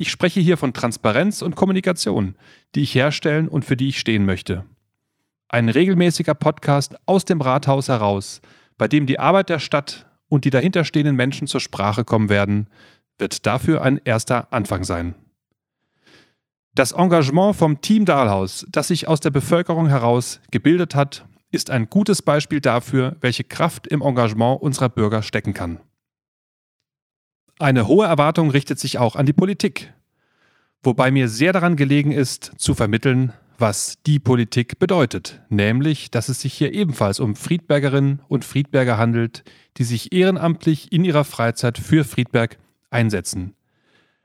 Ich 0.00 0.12
spreche 0.12 0.38
hier 0.38 0.56
von 0.56 0.72
Transparenz 0.72 1.42
und 1.42 1.56
Kommunikation, 1.56 2.36
die 2.76 2.82
ich 2.82 2.94
herstellen 2.94 3.48
und 3.48 3.64
für 3.64 3.76
die 3.76 3.88
ich 3.88 3.98
stehen 3.98 4.24
möchte. 4.24 4.64
Ein 5.48 5.68
regelmäßiger 5.68 6.34
Podcast 6.34 6.94
aus 7.06 7.24
dem 7.24 7.40
Rathaus 7.40 7.88
heraus, 7.88 8.40
bei 8.76 8.86
dem 8.86 9.06
die 9.06 9.18
Arbeit 9.18 9.48
der 9.48 9.58
Stadt 9.58 10.06
und 10.28 10.44
die 10.44 10.50
dahinterstehenden 10.50 11.16
Menschen 11.16 11.48
zur 11.48 11.60
Sprache 11.60 12.04
kommen 12.04 12.28
werden, 12.28 12.68
wird 13.18 13.44
dafür 13.44 13.82
ein 13.82 14.00
erster 14.04 14.52
Anfang 14.52 14.84
sein. 14.84 15.16
Das 16.76 16.92
Engagement 16.92 17.56
vom 17.56 17.80
Team 17.80 18.04
Dahlhaus, 18.04 18.66
das 18.70 18.88
sich 18.88 19.08
aus 19.08 19.18
der 19.18 19.30
Bevölkerung 19.30 19.88
heraus 19.88 20.40
gebildet 20.52 20.94
hat, 20.94 21.26
ist 21.50 21.70
ein 21.70 21.90
gutes 21.90 22.22
Beispiel 22.22 22.60
dafür, 22.60 23.16
welche 23.20 23.42
Kraft 23.42 23.88
im 23.88 24.02
Engagement 24.02 24.62
unserer 24.62 24.90
Bürger 24.90 25.22
stecken 25.22 25.54
kann. 25.54 25.80
Eine 27.60 27.88
hohe 27.88 28.06
Erwartung 28.06 28.50
richtet 28.50 28.78
sich 28.78 28.98
auch 28.98 29.16
an 29.16 29.26
die 29.26 29.32
Politik, 29.32 29.92
wobei 30.82 31.10
mir 31.10 31.28
sehr 31.28 31.52
daran 31.52 31.74
gelegen 31.74 32.12
ist, 32.12 32.52
zu 32.56 32.74
vermitteln, 32.74 33.32
was 33.58 34.00
die 34.06 34.20
Politik 34.20 34.78
bedeutet, 34.78 35.42
nämlich, 35.48 36.12
dass 36.12 36.28
es 36.28 36.40
sich 36.40 36.54
hier 36.54 36.72
ebenfalls 36.72 37.18
um 37.18 37.34
Friedbergerinnen 37.34 38.22
und 38.28 38.44
Friedberger 38.44 38.96
handelt, 38.96 39.42
die 39.76 39.82
sich 39.82 40.12
ehrenamtlich 40.12 40.92
in 40.92 41.04
ihrer 41.04 41.24
Freizeit 41.24 41.78
für 41.78 42.04
Friedberg 42.04 42.58
einsetzen. 42.90 43.54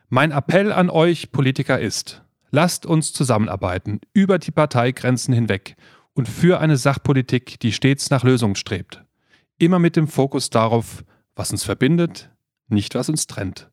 Mein 0.10 0.30
Appell 0.32 0.72
an 0.72 0.91
euch 0.91 1.32
Politiker 1.32 1.80
ist, 1.80 2.22
lasst 2.52 2.86
uns 2.86 3.13
zusammenarbeiten, 3.13 4.00
über 4.13 4.38
die 4.38 4.52
Parteigrenzen 4.52 5.34
hinweg 5.34 5.76
und 6.13 6.30
für 6.30 6.60
eine 6.60 6.78
Sachpolitik, 6.78 7.60
die 7.62 7.72
stets 7.72 8.12
nach 8.12 8.24
Lösungen 8.24 8.56
strebt. 8.56 9.04
Immer 9.58 9.80
mit 9.80 9.96
dem 9.96 10.08
Fokus 10.08 10.52
darauf, 10.52 11.04
was 11.36 11.50
uns 11.50 11.63
verbindet, 11.63 12.30
nicht 12.73 12.95
was 12.95 13.09
uns 13.09 13.27
trennt. 13.27 13.71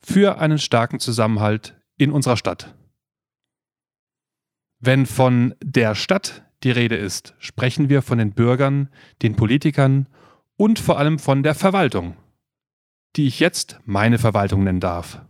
Für 0.00 0.38
einen 0.38 0.58
starken 0.58 0.98
Zusammenhalt 0.98 1.76
in 1.96 2.10
unserer 2.10 2.36
Stadt. 2.36 2.74
Wenn 4.80 5.06
von 5.06 5.54
der 5.62 5.94
Stadt 5.94 6.42
die 6.64 6.72
Rede 6.72 6.96
ist, 6.96 7.34
sprechen 7.38 7.88
wir 7.88 8.02
von 8.02 8.18
den 8.18 8.32
Bürgern, 8.32 8.88
den 9.22 9.36
Politikern 9.36 10.08
und 10.56 10.78
vor 10.78 10.98
allem 10.98 11.18
von 11.18 11.42
der 11.42 11.54
Verwaltung, 11.54 12.16
die 13.16 13.26
ich 13.26 13.40
jetzt 13.40 13.80
meine 13.84 14.18
Verwaltung 14.18 14.64
nennen 14.64 14.80
darf. 14.80 15.22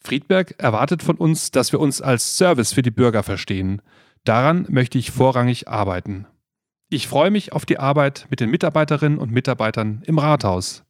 Friedberg 0.00 0.54
erwartet 0.58 1.02
von 1.02 1.16
uns, 1.16 1.50
dass 1.50 1.72
wir 1.72 1.80
uns 1.80 2.00
als 2.00 2.36
Service 2.36 2.72
für 2.72 2.82
die 2.82 2.90
Bürger 2.90 3.22
verstehen. 3.22 3.82
Daran 4.24 4.66
möchte 4.68 4.98
ich 4.98 5.10
vorrangig 5.10 5.68
arbeiten. 5.68 6.26
Ich 6.88 7.08
freue 7.08 7.30
mich 7.30 7.52
auf 7.52 7.66
die 7.66 7.78
Arbeit 7.78 8.26
mit 8.30 8.40
den 8.40 8.50
Mitarbeiterinnen 8.50 9.18
und 9.18 9.30
Mitarbeitern 9.30 10.02
im 10.06 10.18
Rathaus. 10.18 10.84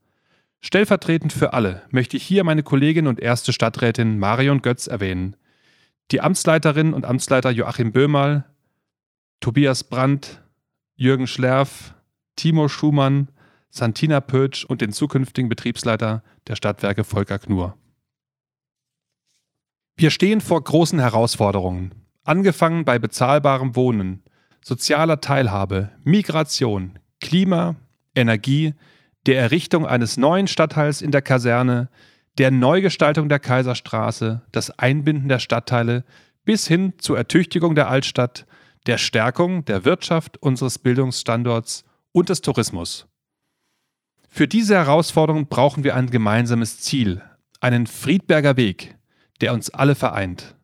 Stellvertretend 0.60 1.32
für 1.32 1.52
alle 1.52 1.82
möchte 1.90 2.16
ich 2.16 2.24
hier 2.24 2.44
meine 2.44 2.62
Kollegin 2.62 3.06
und 3.06 3.20
erste 3.20 3.52
Stadträtin 3.52 4.18
Marion 4.18 4.60
Götz 4.60 4.86
erwähnen, 4.86 5.36
die 6.10 6.20
Amtsleiterin 6.20 6.94
und 6.94 7.04
Amtsleiter 7.04 7.50
Joachim 7.50 7.92
Böhmerl, 7.92 8.44
Tobias 9.40 9.84
Brandt, 9.84 10.42
Jürgen 10.96 11.26
Schlerf, 11.26 11.94
Timo 12.34 12.68
Schumann, 12.68 13.28
Santina 13.70 14.20
Pötsch 14.20 14.64
und 14.64 14.80
den 14.80 14.92
zukünftigen 14.92 15.48
Betriebsleiter 15.48 16.22
der 16.46 16.56
Stadtwerke 16.56 17.04
Volker 17.04 17.38
Knur. 17.38 17.76
Wir 19.96 20.10
stehen 20.10 20.40
vor 20.40 20.62
großen 20.62 20.98
Herausforderungen, 20.98 21.94
angefangen 22.24 22.84
bei 22.84 22.98
bezahlbarem 22.98 23.76
Wohnen, 23.76 24.22
sozialer 24.62 25.20
Teilhabe, 25.20 25.90
Migration, 26.04 26.98
Klima, 27.20 27.76
Energie, 28.14 28.74
der 29.28 29.38
Errichtung 29.38 29.86
eines 29.86 30.16
neuen 30.16 30.46
Stadtteils 30.46 31.02
in 31.02 31.10
der 31.10 31.20
Kaserne, 31.20 31.90
der 32.38 32.50
Neugestaltung 32.50 33.28
der 33.28 33.38
Kaiserstraße, 33.38 34.40
das 34.52 34.70
Einbinden 34.78 35.28
der 35.28 35.38
Stadtteile 35.38 36.04
bis 36.46 36.66
hin 36.66 36.94
zur 36.96 37.18
Ertüchtigung 37.18 37.74
der 37.74 37.90
Altstadt, 37.90 38.46
der 38.86 38.96
Stärkung 38.96 39.66
der 39.66 39.84
Wirtschaft 39.84 40.42
unseres 40.42 40.78
Bildungsstandorts 40.78 41.84
und 42.12 42.30
des 42.30 42.40
Tourismus. 42.40 43.06
Für 44.30 44.48
diese 44.48 44.76
Herausforderung 44.76 45.46
brauchen 45.48 45.84
wir 45.84 45.94
ein 45.94 46.08
gemeinsames 46.08 46.80
Ziel, 46.80 47.20
einen 47.60 47.86
Friedberger 47.86 48.56
Weg, 48.56 48.96
der 49.42 49.52
uns 49.52 49.68
alle 49.68 49.94
vereint. 49.94 50.56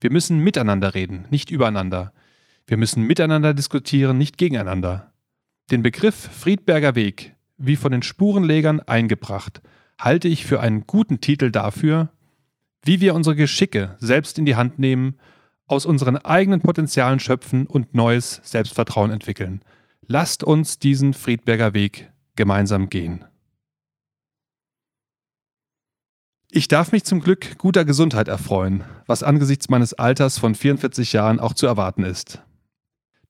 Wir 0.00 0.10
müssen 0.10 0.40
miteinander 0.40 0.94
reden, 0.94 1.26
nicht 1.30 1.50
übereinander. 1.50 2.12
Wir 2.66 2.78
müssen 2.78 3.04
miteinander 3.04 3.54
diskutieren, 3.54 4.18
nicht 4.18 4.38
gegeneinander. 4.38 5.12
Den 5.70 5.84
Begriff 5.84 6.16
Friedberger 6.16 6.96
Weg, 6.96 7.36
wie 7.58 7.76
von 7.76 7.92
den 7.92 8.02
Spurenlegern 8.02 8.80
eingebracht, 8.80 9.60
halte 9.98 10.28
ich 10.28 10.46
für 10.46 10.60
einen 10.60 10.86
guten 10.86 11.20
Titel 11.20 11.50
dafür, 11.50 12.10
wie 12.84 13.00
wir 13.00 13.14
unsere 13.14 13.36
Geschicke 13.36 13.96
selbst 13.98 14.38
in 14.38 14.46
die 14.46 14.56
Hand 14.56 14.78
nehmen, 14.78 15.18
aus 15.66 15.84
unseren 15.84 16.16
eigenen 16.16 16.60
Potenzialen 16.60 17.20
schöpfen 17.20 17.66
und 17.66 17.94
neues 17.94 18.40
Selbstvertrauen 18.44 19.10
entwickeln. 19.10 19.62
Lasst 20.06 20.42
uns 20.42 20.78
diesen 20.78 21.12
Friedberger 21.12 21.74
Weg 21.74 22.10
gemeinsam 22.36 22.88
gehen. 22.88 23.24
Ich 26.50 26.68
darf 26.68 26.92
mich 26.92 27.04
zum 27.04 27.20
Glück 27.20 27.58
guter 27.58 27.84
Gesundheit 27.84 28.28
erfreuen, 28.28 28.84
was 29.06 29.22
angesichts 29.22 29.68
meines 29.68 29.92
Alters 29.92 30.38
von 30.38 30.54
44 30.54 31.12
Jahren 31.12 31.40
auch 31.40 31.52
zu 31.52 31.66
erwarten 31.66 32.04
ist. 32.04 32.42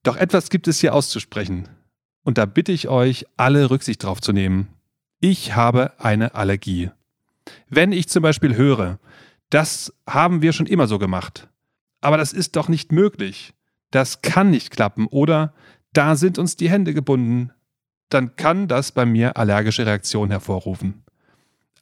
Doch 0.03 0.15
etwas 0.15 0.49
gibt 0.49 0.69
es 0.69 0.79
hier 0.79 0.93
auszusprechen. 0.93 1.67
Und 2.23 2.37
da 2.37 2.45
bitte 2.45 2.71
ich 2.71 2.87
euch, 2.87 3.25
alle 3.37 3.69
Rücksicht 3.69 4.03
drauf 4.03 4.21
zu 4.21 4.33
nehmen. 4.33 4.67
Ich 5.19 5.55
habe 5.55 5.99
eine 5.99 6.35
Allergie. 6.35 6.91
Wenn 7.69 7.91
ich 7.91 8.07
zum 8.09 8.23
Beispiel 8.23 8.55
höre, 8.55 8.99
das 9.49 9.93
haben 10.07 10.41
wir 10.41 10.53
schon 10.53 10.67
immer 10.67 10.87
so 10.87 10.99
gemacht. 10.99 11.49
Aber 12.01 12.17
das 12.17 12.33
ist 12.33 12.55
doch 12.55 12.67
nicht 12.69 12.91
möglich. 12.91 13.53
Das 13.91 14.21
kann 14.21 14.51
nicht 14.51 14.71
klappen. 14.71 15.07
Oder 15.07 15.53
da 15.93 16.15
sind 16.15 16.37
uns 16.37 16.55
die 16.55 16.69
Hände 16.69 16.93
gebunden. 16.93 17.51
Dann 18.09 18.35
kann 18.35 18.67
das 18.67 18.91
bei 18.91 19.05
mir 19.05 19.37
allergische 19.37 19.85
Reaktionen 19.85 20.31
hervorrufen. 20.31 21.03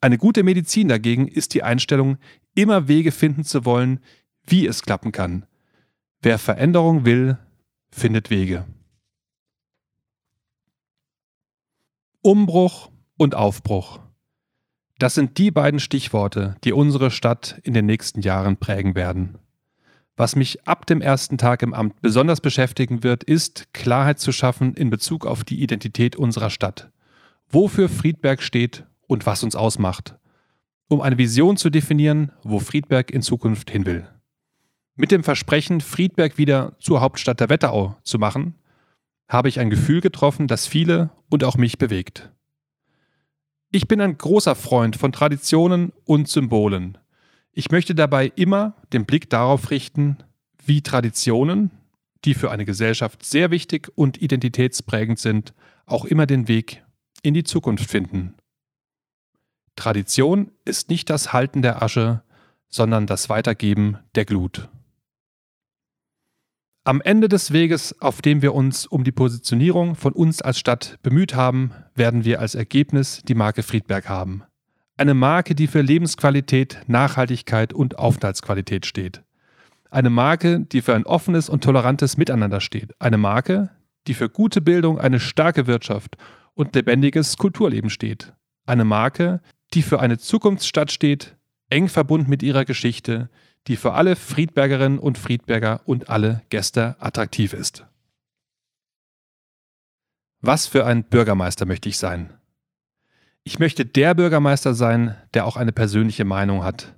Eine 0.00 0.18
gute 0.18 0.42
Medizin 0.42 0.88
dagegen 0.88 1.26
ist 1.26 1.54
die 1.54 1.62
Einstellung, 1.62 2.18
immer 2.54 2.88
Wege 2.88 3.12
finden 3.12 3.44
zu 3.44 3.64
wollen, 3.64 4.00
wie 4.46 4.66
es 4.66 4.82
klappen 4.82 5.12
kann. 5.12 5.46
Wer 6.22 6.38
Veränderung 6.38 7.04
will, 7.04 7.38
findet 7.90 8.30
Wege. 8.30 8.64
Umbruch 12.22 12.90
und 13.16 13.36
Aufbruch. 13.36 14.00
Das 14.98 15.14
sind 15.14 15.38
die 15.38 15.52
beiden 15.52 15.78
Stichworte, 15.78 16.56
die 16.64 16.72
unsere 16.72 17.12
Stadt 17.12 17.60
in 17.62 17.74
den 17.74 17.86
nächsten 17.86 18.22
Jahren 18.22 18.56
prägen 18.56 18.96
werden. 18.96 19.38
Was 20.16 20.34
mich 20.34 20.66
ab 20.66 20.84
dem 20.86 21.00
ersten 21.00 21.38
Tag 21.38 21.62
im 21.62 21.72
Amt 21.72 22.02
besonders 22.02 22.40
beschäftigen 22.40 23.04
wird, 23.04 23.22
ist 23.22 23.72
Klarheit 23.72 24.18
zu 24.18 24.32
schaffen 24.32 24.74
in 24.74 24.90
Bezug 24.90 25.26
auf 25.26 25.44
die 25.44 25.62
Identität 25.62 26.16
unserer 26.16 26.50
Stadt. 26.50 26.90
Wofür 27.50 27.88
Friedberg 27.88 28.42
steht 28.42 28.84
und 29.06 29.24
was 29.24 29.44
uns 29.44 29.54
ausmacht. 29.54 30.16
Um 30.88 31.00
eine 31.00 31.18
Vision 31.18 31.56
zu 31.56 31.70
definieren, 31.70 32.32
wo 32.42 32.58
Friedberg 32.58 33.12
in 33.12 33.22
Zukunft 33.22 33.70
hin 33.70 33.86
will. 33.86 34.08
Mit 34.96 35.12
dem 35.12 35.22
Versprechen, 35.22 35.80
Friedberg 35.80 36.36
wieder 36.36 36.76
zur 36.80 37.00
Hauptstadt 37.00 37.38
der 37.38 37.48
Wetterau 37.48 37.96
zu 38.02 38.18
machen, 38.18 38.56
habe 39.28 39.48
ich 39.48 39.60
ein 39.60 39.70
Gefühl 39.70 40.00
getroffen, 40.00 40.46
das 40.46 40.66
viele 40.66 41.10
und 41.28 41.44
auch 41.44 41.56
mich 41.56 41.78
bewegt. 41.78 42.30
Ich 43.70 43.86
bin 43.86 44.00
ein 44.00 44.16
großer 44.16 44.54
Freund 44.54 44.96
von 44.96 45.12
Traditionen 45.12 45.92
und 46.04 46.28
Symbolen. 46.28 46.96
Ich 47.52 47.70
möchte 47.70 47.94
dabei 47.94 48.32
immer 48.34 48.74
den 48.92 49.04
Blick 49.04 49.28
darauf 49.28 49.70
richten, 49.70 50.16
wie 50.64 50.82
Traditionen, 50.82 51.70
die 52.24 52.34
für 52.34 52.50
eine 52.50 52.64
Gesellschaft 52.64 53.24
sehr 53.24 53.50
wichtig 53.50 53.92
und 53.94 54.20
identitätsprägend 54.20 55.18
sind, 55.18 55.52
auch 55.84 56.04
immer 56.04 56.26
den 56.26 56.48
Weg 56.48 56.82
in 57.22 57.34
die 57.34 57.44
Zukunft 57.44 57.90
finden. 57.90 58.34
Tradition 59.76 60.50
ist 60.64 60.88
nicht 60.88 61.10
das 61.10 61.32
Halten 61.32 61.62
der 61.62 61.82
Asche, 61.82 62.22
sondern 62.68 63.06
das 63.06 63.28
Weitergeben 63.28 63.98
der 64.14 64.24
Glut. 64.24 64.68
Am 66.88 67.02
Ende 67.02 67.28
des 67.28 67.52
Weges, 67.52 68.00
auf 68.00 68.22
dem 68.22 68.40
wir 68.40 68.54
uns 68.54 68.86
um 68.86 69.04
die 69.04 69.12
Positionierung 69.12 69.94
von 69.94 70.14
uns 70.14 70.40
als 70.40 70.58
Stadt 70.58 70.98
bemüht 71.02 71.34
haben, 71.34 71.72
werden 71.94 72.24
wir 72.24 72.40
als 72.40 72.54
Ergebnis 72.54 73.20
die 73.28 73.34
Marke 73.34 73.62
Friedberg 73.62 74.08
haben. 74.08 74.42
Eine 74.96 75.12
Marke, 75.12 75.54
die 75.54 75.66
für 75.66 75.82
Lebensqualität, 75.82 76.78
Nachhaltigkeit 76.86 77.74
und 77.74 77.98
Aufenthaltsqualität 77.98 78.86
steht. 78.86 79.22
Eine 79.90 80.08
Marke, 80.08 80.60
die 80.60 80.80
für 80.80 80.94
ein 80.94 81.04
offenes 81.04 81.50
und 81.50 81.62
tolerantes 81.62 82.16
Miteinander 82.16 82.62
steht. 82.62 82.98
Eine 82.98 83.18
Marke, 83.18 83.68
die 84.06 84.14
für 84.14 84.30
gute 84.30 84.62
Bildung, 84.62 84.98
eine 84.98 85.20
starke 85.20 85.66
Wirtschaft 85.66 86.16
und 86.54 86.74
lebendiges 86.74 87.36
Kulturleben 87.36 87.90
steht. 87.90 88.32
Eine 88.64 88.86
Marke, 88.86 89.42
die 89.74 89.82
für 89.82 90.00
eine 90.00 90.16
Zukunftsstadt 90.16 90.90
steht, 90.90 91.36
eng 91.68 91.88
verbunden 91.88 92.30
mit 92.30 92.42
ihrer 92.42 92.64
Geschichte, 92.64 93.28
die 93.66 93.76
für 93.76 93.92
alle 93.92 94.16
Friedbergerinnen 94.16 94.98
und 94.98 95.18
Friedberger 95.18 95.82
und 95.84 96.08
alle 96.08 96.42
Gäste 96.48 96.96
attraktiv 97.00 97.52
ist. 97.52 97.84
Was 100.40 100.66
für 100.66 100.86
ein 100.86 101.04
Bürgermeister 101.04 101.66
möchte 101.66 101.88
ich 101.88 101.98
sein? 101.98 102.32
Ich 103.42 103.58
möchte 103.58 103.84
der 103.84 104.14
Bürgermeister 104.14 104.74
sein, 104.74 105.16
der 105.34 105.46
auch 105.46 105.56
eine 105.56 105.72
persönliche 105.72 106.24
Meinung 106.24 106.62
hat, 106.62 106.94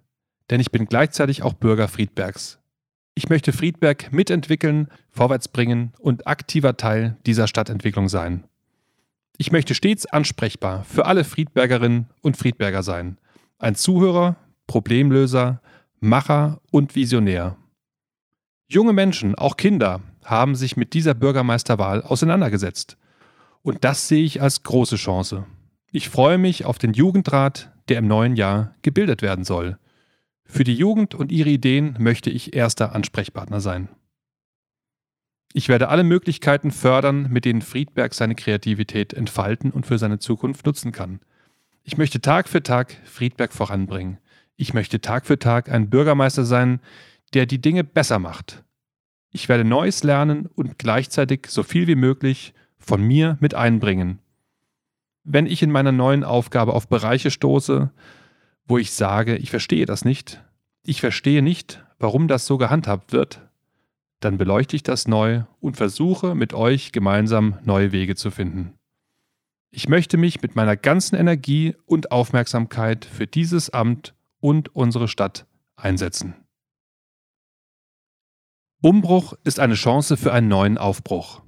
denn 0.50 0.60
ich 0.60 0.70
bin 0.70 0.86
gleichzeitig 0.86 1.42
auch 1.42 1.54
Bürger 1.54 1.88
Friedbergs. 1.88 2.58
Ich 3.14 3.28
möchte 3.28 3.52
Friedberg 3.52 4.12
mitentwickeln, 4.12 4.88
vorwärtsbringen 5.10 5.92
und 5.98 6.26
aktiver 6.26 6.76
Teil 6.76 7.16
dieser 7.26 7.46
Stadtentwicklung 7.46 8.08
sein. 8.08 8.44
Ich 9.36 9.52
möchte 9.52 9.74
stets 9.74 10.06
ansprechbar 10.06 10.84
für 10.84 11.06
alle 11.06 11.24
Friedbergerinnen 11.24 12.10
und 12.20 12.36
Friedberger 12.36 12.82
sein. 12.82 13.18
Ein 13.58 13.74
Zuhörer, 13.74 14.36
Problemlöser, 14.66 15.62
Macher 16.02 16.62
und 16.70 16.94
Visionär. 16.94 17.58
Junge 18.68 18.94
Menschen, 18.94 19.34
auch 19.34 19.58
Kinder, 19.58 20.00
haben 20.24 20.54
sich 20.54 20.78
mit 20.78 20.94
dieser 20.94 21.12
Bürgermeisterwahl 21.12 22.02
auseinandergesetzt. 22.02 22.96
Und 23.60 23.84
das 23.84 24.08
sehe 24.08 24.24
ich 24.24 24.40
als 24.40 24.62
große 24.62 24.96
Chance. 24.96 25.44
Ich 25.92 26.08
freue 26.08 26.38
mich 26.38 26.64
auf 26.64 26.78
den 26.78 26.94
Jugendrat, 26.94 27.70
der 27.90 27.98
im 27.98 28.06
neuen 28.06 28.34
Jahr 28.34 28.74
gebildet 28.80 29.20
werden 29.20 29.44
soll. 29.44 29.78
Für 30.46 30.64
die 30.64 30.74
Jugend 30.74 31.14
und 31.14 31.30
ihre 31.30 31.50
Ideen 31.50 31.96
möchte 31.98 32.30
ich 32.30 32.54
erster 32.54 32.94
Ansprechpartner 32.94 33.60
sein. 33.60 33.90
Ich 35.52 35.68
werde 35.68 35.90
alle 35.90 36.04
Möglichkeiten 36.04 36.70
fördern, 36.70 37.28
mit 37.30 37.44
denen 37.44 37.60
Friedberg 37.60 38.14
seine 38.14 38.36
Kreativität 38.36 39.12
entfalten 39.12 39.70
und 39.70 39.84
für 39.84 39.98
seine 39.98 40.18
Zukunft 40.18 40.64
nutzen 40.64 40.92
kann. 40.92 41.20
Ich 41.82 41.98
möchte 41.98 42.22
Tag 42.22 42.48
für 42.48 42.62
Tag 42.62 42.96
Friedberg 43.04 43.52
voranbringen. 43.52 44.16
Ich 44.60 44.74
möchte 44.74 45.00
Tag 45.00 45.24
für 45.24 45.38
Tag 45.38 45.70
ein 45.70 45.88
Bürgermeister 45.88 46.44
sein, 46.44 46.80
der 47.32 47.46
die 47.46 47.62
Dinge 47.62 47.82
besser 47.82 48.18
macht. 48.18 48.62
Ich 49.32 49.48
werde 49.48 49.64
Neues 49.64 50.02
lernen 50.02 50.50
und 50.54 50.78
gleichzeitig 50.78 51.46
so 51.48 51.62
viel 51.62 51.86
wie 51.86 51.94
möglich 51.94 52.52
von 52.76 53.00
mir 53.00 53.38
mit 53.40 53.54
einbringen. 53.54 54.18
Wenn 55.24 55.46
ich 55.46 55.62
in 55.62 55.70
meiner 55.70 55.92
neuen 55.92 56.24
Aufgabe 56.24 56.74
auf 56.74 56.88
Bereiche 56.88 57.30
stoße, 57.30 57.90
wo 58.66 58.76
ich 58.76 58.92
sage, 58.92 59.36
ich 59.36 59.48
verstehe 59.48 59.86
das 59.86 60.04
nicht, 60.04 60.44
ich 60.82 61.00
verstehe 61.00 61.40
nicht, 61.40 61.82
warum 61.98 62.28
das 62.28 62.44
so 62.44 62.58
gehandhabt 62.58 63.14
wird, 63.14 63.40
dann 64.20 64.36
beleuchte 64.36 64.76
ich 64.76 64.82
das 64.82 65.08
neu 65.08 65.44
und 65.60 65.78
versuche 65.78 66.34
mit 66.34 66.52
euch 66.52 66.92
gemeinsam 66.92 67.56
neue 67.64 67.92
Wege 67.92 68.14
zu 68.14 68.30
finden. 68.30 68.74
Ich 69.70 69.88
möchte 69.88 70.18
mich 70.18 70.42
mit 70.42 70.54
meiner 70.54 70.76
ganzen 70.76 71.16
Energie 71.16 71.76
und 71.86 72.12
Aufmerksamkeit 72.12 73.06
für 73.06 73.26
dieses 73.26 73.70
Amt 73.70 74.12
und 74.40 74.74
unsere 74.74 75.08
Stadt 75.08 75.46
einsetzen. 75.76 76.34
Umbruch 78.82 79.34
ist 79.44 79.60
eine 79.60 79.74
Chance 79.74 80.16
für 80.16 80.32
einen 80.32 80.48
neuen 80.48 80.78
Aufbruch. 80.78 81.42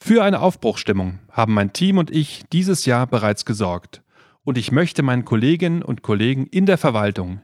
Für 0.00 0.22
eine 0.22 0.40
Aufbruchstimmung 0.40 1.20
haben 1.30 1.54
mein 1.54 1.72
Team 1.72 1.96
und 1.96 2.10
ich 2.10 2.44
dieses 2.52 2.84
Jahr 2.84 3.06
bereits 3.06 3.44
gesorgt 3.44 4.02
und 4.44 4.58
ich 4.58 4.72
möchte 4.72 5.02
meinen 5.02 5.24
Kolleginnen 5.24 5.82
und 5.82 6.02
Kollegen 6.02 6.46
in 6.46 6.66
der 6.66 6.78
Verwaltung, 6.78 7.40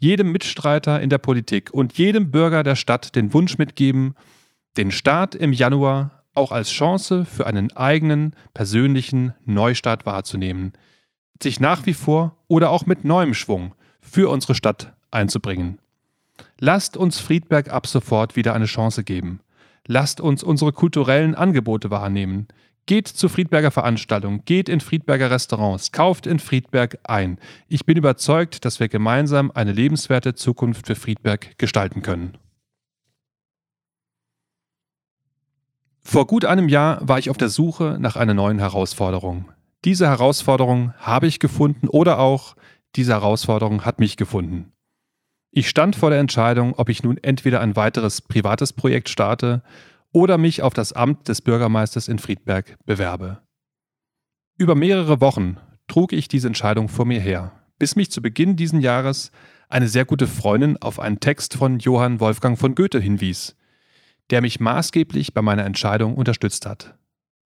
jedem 0.00 0.32
Mitstreiter 0.32 1.00
in 1.00 1.10
der 1.10 1.18
Politik 1.18 1.72
und 1.72 1.96
jedem 1.98 2.30
Bürger 2.30 2.62
der 2.62 2.76
Stadt 2.76 3.14
den 3.14 3.32
Wunsch 3.32 3.58
mitgeben, 3.58 4.14
den 4.76 4.90
Start 4.90 5.34
im 5.34 5.52
Januar 5.52 6.24
auch 6.34 6.52
als 6.52 6.70
Chance 6.70 7.24
für 7.24 7.46
einen 7.46 7.72
eigenen 7.76 8.34
persönlichen 8.54 9.34
Neustart 9.44 10.06
wahrzunehmen, 10.06 10.72
sich 11.42 11.60
nach 11.60 11.86
wie 11.86 11.94
vor 11.94 12.36
oder 12.48 12.70
auch 12.70 12.86
mit 12.86 13.04
neuem 13.04 13.34
Schwung 13.34 13.74
für 14.00 14.30
unsere 14.30 14.54
Stadt 14.54 14.94
einzubringen. 15.10 15.78
Lasst 16.58 16.96
uns 16.96 17.20
Friedberg 17.20 17.70
ab 17.70 17.86
sofort 17.86 18.36
wieder 18.36 18.54
eine 18.54 18.66
Chance 18.66 19.04
geben. 19.04 19.40
Lasst 19.86 20.20
uns 20.20 20.42
unsere 20.42 20.72
kulturellen 20.72 21.34
Angebote 21.34 21.90
wahrnehmen. 21.90 22.48
Geht 22.86 23.08
zu 23.08 23.28
Friedberger 23.28 23.70
Veranstaltungen, 23.70 24.44
geht 24.44 24.68
in 24.68 24.80
Friedberger 24.80 25.30
Restaurants, 25.30 25.92
kauft 25.92 26.26
in 26.26 26.38
Friedberg 26.38 26.98
ein. 27.04 27.38
Ich 27.68 27.84
bin 27.84 27.98
überzeugt, 27.98 28.64
dass 28.64 28.80
wir 28.80 28.88
gemeinsam 28.88 29.50
eine 29.50 29.72
lebenswerte 29.72 30.34
Zukunft 30.34 30.86
für 30.86 30.94
Friedberg 30.94 31.58
gestalten 31.58 32.00
können. 32.02 32.38
Vor 36.00 36.26
gut 36.26 36.46
einem 36.46 36.70
Jahr 36.70 37.06
war 37.06 37.18
ich 37.18 37.28
auf 37.28 37.36
der 37.36 37.50
Suche 37.50 37.98
nach 38.00 38.16
einer 38.16 38.32
neuen 38.32 38.58
Herausforderung. 38.58 39.52
Diese 39.84 40.06
Herausforderung 40.06 40.94
habe 40.98 41.26
ich 41.26 41.38
gefunden 41.38 41.88
oder 41.88 42.18
auch 42.18 42.56
diese 42.96 43.12
Herausforderung 43.12 43.84
hat 43.84 44.00
mich 44.00 44.16
gefunden. 44.16 44.72
Ich 45.50 45.68
stand 45.68 45.96
vor 45.96 46.10
der 46.10 46.20
Entscheidung, 46.20 46.74
ob 46.74 46.88
ich 46.88 47.02
nun 47.02 47.16
entweder 47.18 47.60
ein 47.60 47.76
weiteres 47.76 48.20
privates 48.20 48.72
Projekt 48.72 49.08
starte 49.08 49.62
oder 50.12 50.38
mich 50.38 50.62
auf 50.62 50.74
das 50.74 50.92
Amt 50.92 51.28
des 51.28 51.42
Bürgermeisters 51.42 52.08
in 52.08 52.18
Friedberg 52.18 52.76
bewerbe. 52.84 53.42
Über 54.58 54.74
mehrere 54.74 55.20
Wochen 55.20 55.58
trug 55.86 56.12
ich 56.12 56.28
diese 56.28 56.48
Entscheidung 56.48 56.88
vor 56.88 57.04
mir 57.04 57.20
her, 57.20 57.52
bis 57.78 57.96
mich 57.96 58.10
zu 58.10 58.20
Beginn 58.20 58.56
dieses 58.56 58.82
Jahres 58.82 59.30
eine 59.68 59.88
sehr 59.88 60.04
gute 60.04 60.26
Freundin 60.26 60.76
auf 60.80 60.98
einen 60.98 61.20
Text 61.20 61.54
von 61.54 61.78
Johann 61.78 62.20
Wolfgang 62.20 62.58
von 62.58 62.74
Goethe 62.74 63.00
hinwies, 63.00 63.56
der 64.30 64.40
mich 64.40 64.60
maßgeblich 64.60 65.34
bei 65.34 65.42
meiner 65.42 65.64
Entscheidung 65.64 66.14
unterstützt 66.14 66.66
hat. 66.66 66.96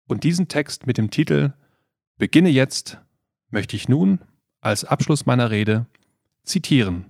Und 0.08 0.24
diesen 0.24 0.48
Text 0.48 0.86
mit 0.86 0.98
dem 0.98 1.10
Titel 1.10 1.52
Beginne 2.18 2.50
jetzt 2.50 2.98
möchte 3.50 3.76
ich 3.76 3.88
nun 3.88 4.20
als 4.62 4.84
Abschluss 4.84 5.26
meiner 5.26 5.50
Rede 5.50 5.86
zitieren. 6.44 7.04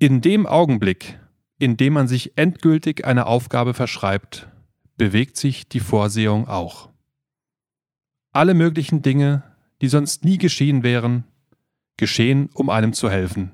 In 0.00 0.20
dem 0.20 0.46
Augenblick, 0.46 1.20
in 1.58 1.76
dem 1.76 1.92
man 1.92 2.08
sich 2.08 2.36
endgültig 2.36 3.04
eine 3.06 3.26
Aufgabe 3.26 3.74
verschreibt, 3.74 4.48
bewegt 4.96 5.36
sich 5.36 5.68
die 5.68 5.80
Vorsehung 5.80 6.48
auch. 6.48 6.90
Alle 8.32 8.54
möglichen 8.54 9.02
Dinge, 9.02 9.44
die 9.80 9.88
sonst 9.88 10.24
nie 10.24 10.38
geschehen 10.38 10.82
wären, 10.82 11.24
geschehen, 11.96 12.50
um 12.54 12.70
einem 12.70 12.92
zu 12.92 13.08
helfen. 13.08 13.52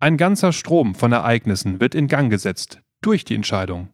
Ein 0.00 0.16
ganzer 0.16 0.52
Strom 0.52 0.94
von 0.94 1.12
Ereignissen 1.12 1.80
wird 1.80 1.94
in 1.94 2.08
Gang 2.08 2.30
gesetzt 2.30 2.80
durch 3.00 3.24
die 3.24 3.34
Entscheidung 3.34 3.92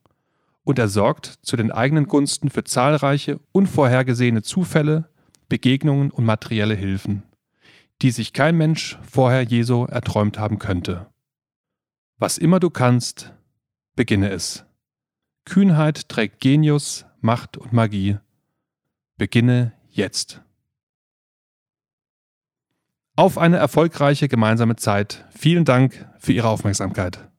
und 0.65 0.79
er 0.79 0.89
sorgt 0.89 1.27
zu 1.43 1.57
den 1.57 1.71
eigenen 1.71 2.07
Gunsten 2.07 2.51
für 2.51 2.65
zahlreiche 2.65 3.39
unvorhergesehene 3.53 4.43
Zufälle, 4.43 5.11
Begegnungen 5.49 6.11
und 6.11 6.25
materielle 6.25 6.75
Hilfen, 6.75 7.23
die 8.03 8.11
sich 8.11 8.33
kein 8.33 8.57
Mensch 8.57 8.99
vorher 9.09 9.43
je 9.43 9.63
so 9.63 9.87
erträumt 9.87 10.39
haben 10.39 10.59
könnte. 10.59 11.07
Was 12.19 12.39
immer 12.39 12.61
du 12.61 12.71
kannst, 12.71 13.33
beginne 13.97 14.31
es. 14.31 14.65
Kühnheit 15.45 16.09
trägt 16.09 16.41
Genius, 16.41 17.07
Macht 17.21 17.57
und 17.57 17.73
Magie. 17.73 18.19
Beginne 19.17 19.73
jetzt. 19.91 20.43
Auf 23.17 23.39
eine 23.39 23.59
erfolgreiche 23.59 24.29
gemeinsame 24.29 24.77
Zeit. 24.77 25.25
Vielen 25.31 25.65
Dank 25.65 26.09
für 26.19 26.33
Ihre 26.33 26.49
Aufmerksamkeit. 26.49 27.31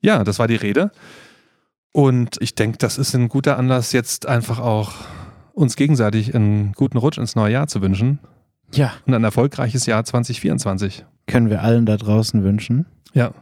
Ja, 0.00 0.24
das 0.24 0.38
war 0.38 0.48
die 0.48 0.56
Rede. 0.56 0.90
Und 1.92 2.36
ich 2.40 2.54
denke, 2.54 2.78
das 2.78 2.98
ist 2.98 3.14
ein 3.14 3.28
guter 3.28 3.58
Anlass, 3.58 3.92
jetzt 3.92 4.26
einfach 4.26 4.58
auch 4.58 4.94
uns 5.56 5.74
gegenseitig 5.74 6.34
einen 6.34 6.72
guten 6.72 6.98
Rutsch 6.98 7.16
ins 7.18 7.34
neue 7.34 7.54
Jahr 7.54 7.66
zu 7.66 7.80
wünschen. 7.80 8.18
Ja. 8.74 8.92
Und 9.06 9.14
ein 9.14 9.24
erfolgreiches 9.24 9.86
Jahr 9.86 10.04
2024. 10.04 11.06
Können 11.26 11.48
wir 11.50 11.62
allen 11.62 11.86
da 11.86 11.96
draußen 11.96 12.44
wünschen. 12.44 12.84
Ja. 13.14 13.32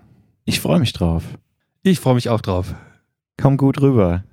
Ich 0.45 0.61
freue 0.61 0.79
mich 0.79 0.93
drauf. 0.93 1.25
Ich 1.83 1.99
freue 2.01 2.15
mich 2.15 2.29
auch 2.29 2.41
drauf. 2.41 2.75
Komm 3.37 3.57
gut 3.57 3.81
rüber. 3.81 4.23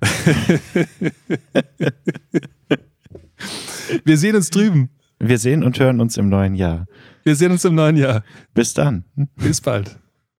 wir 4.04 4.16
sehen 4.16 4.36
uns 4.36 4.50
drüben. 4.50 4.90
Wir 5.18 5.38
sehen 5.38 5.64
und 5.64 5.78
hören 5.80 6.00
uns 6.00 6.16
im 6.16 6.28
neuen 6.28 6.54
Jahr. 6.54 6.86
Wir 7.24 7.34
sehen 7.34 7.50
uns 7.50 7.64
im 7.64 7.74
neuen 7.74 7.96
Jahr. 7.96 8.22
Bis 8.54 8.74
dann. 8.74 9.04
Bis 9.36 9.60
bald. 9.60 9.98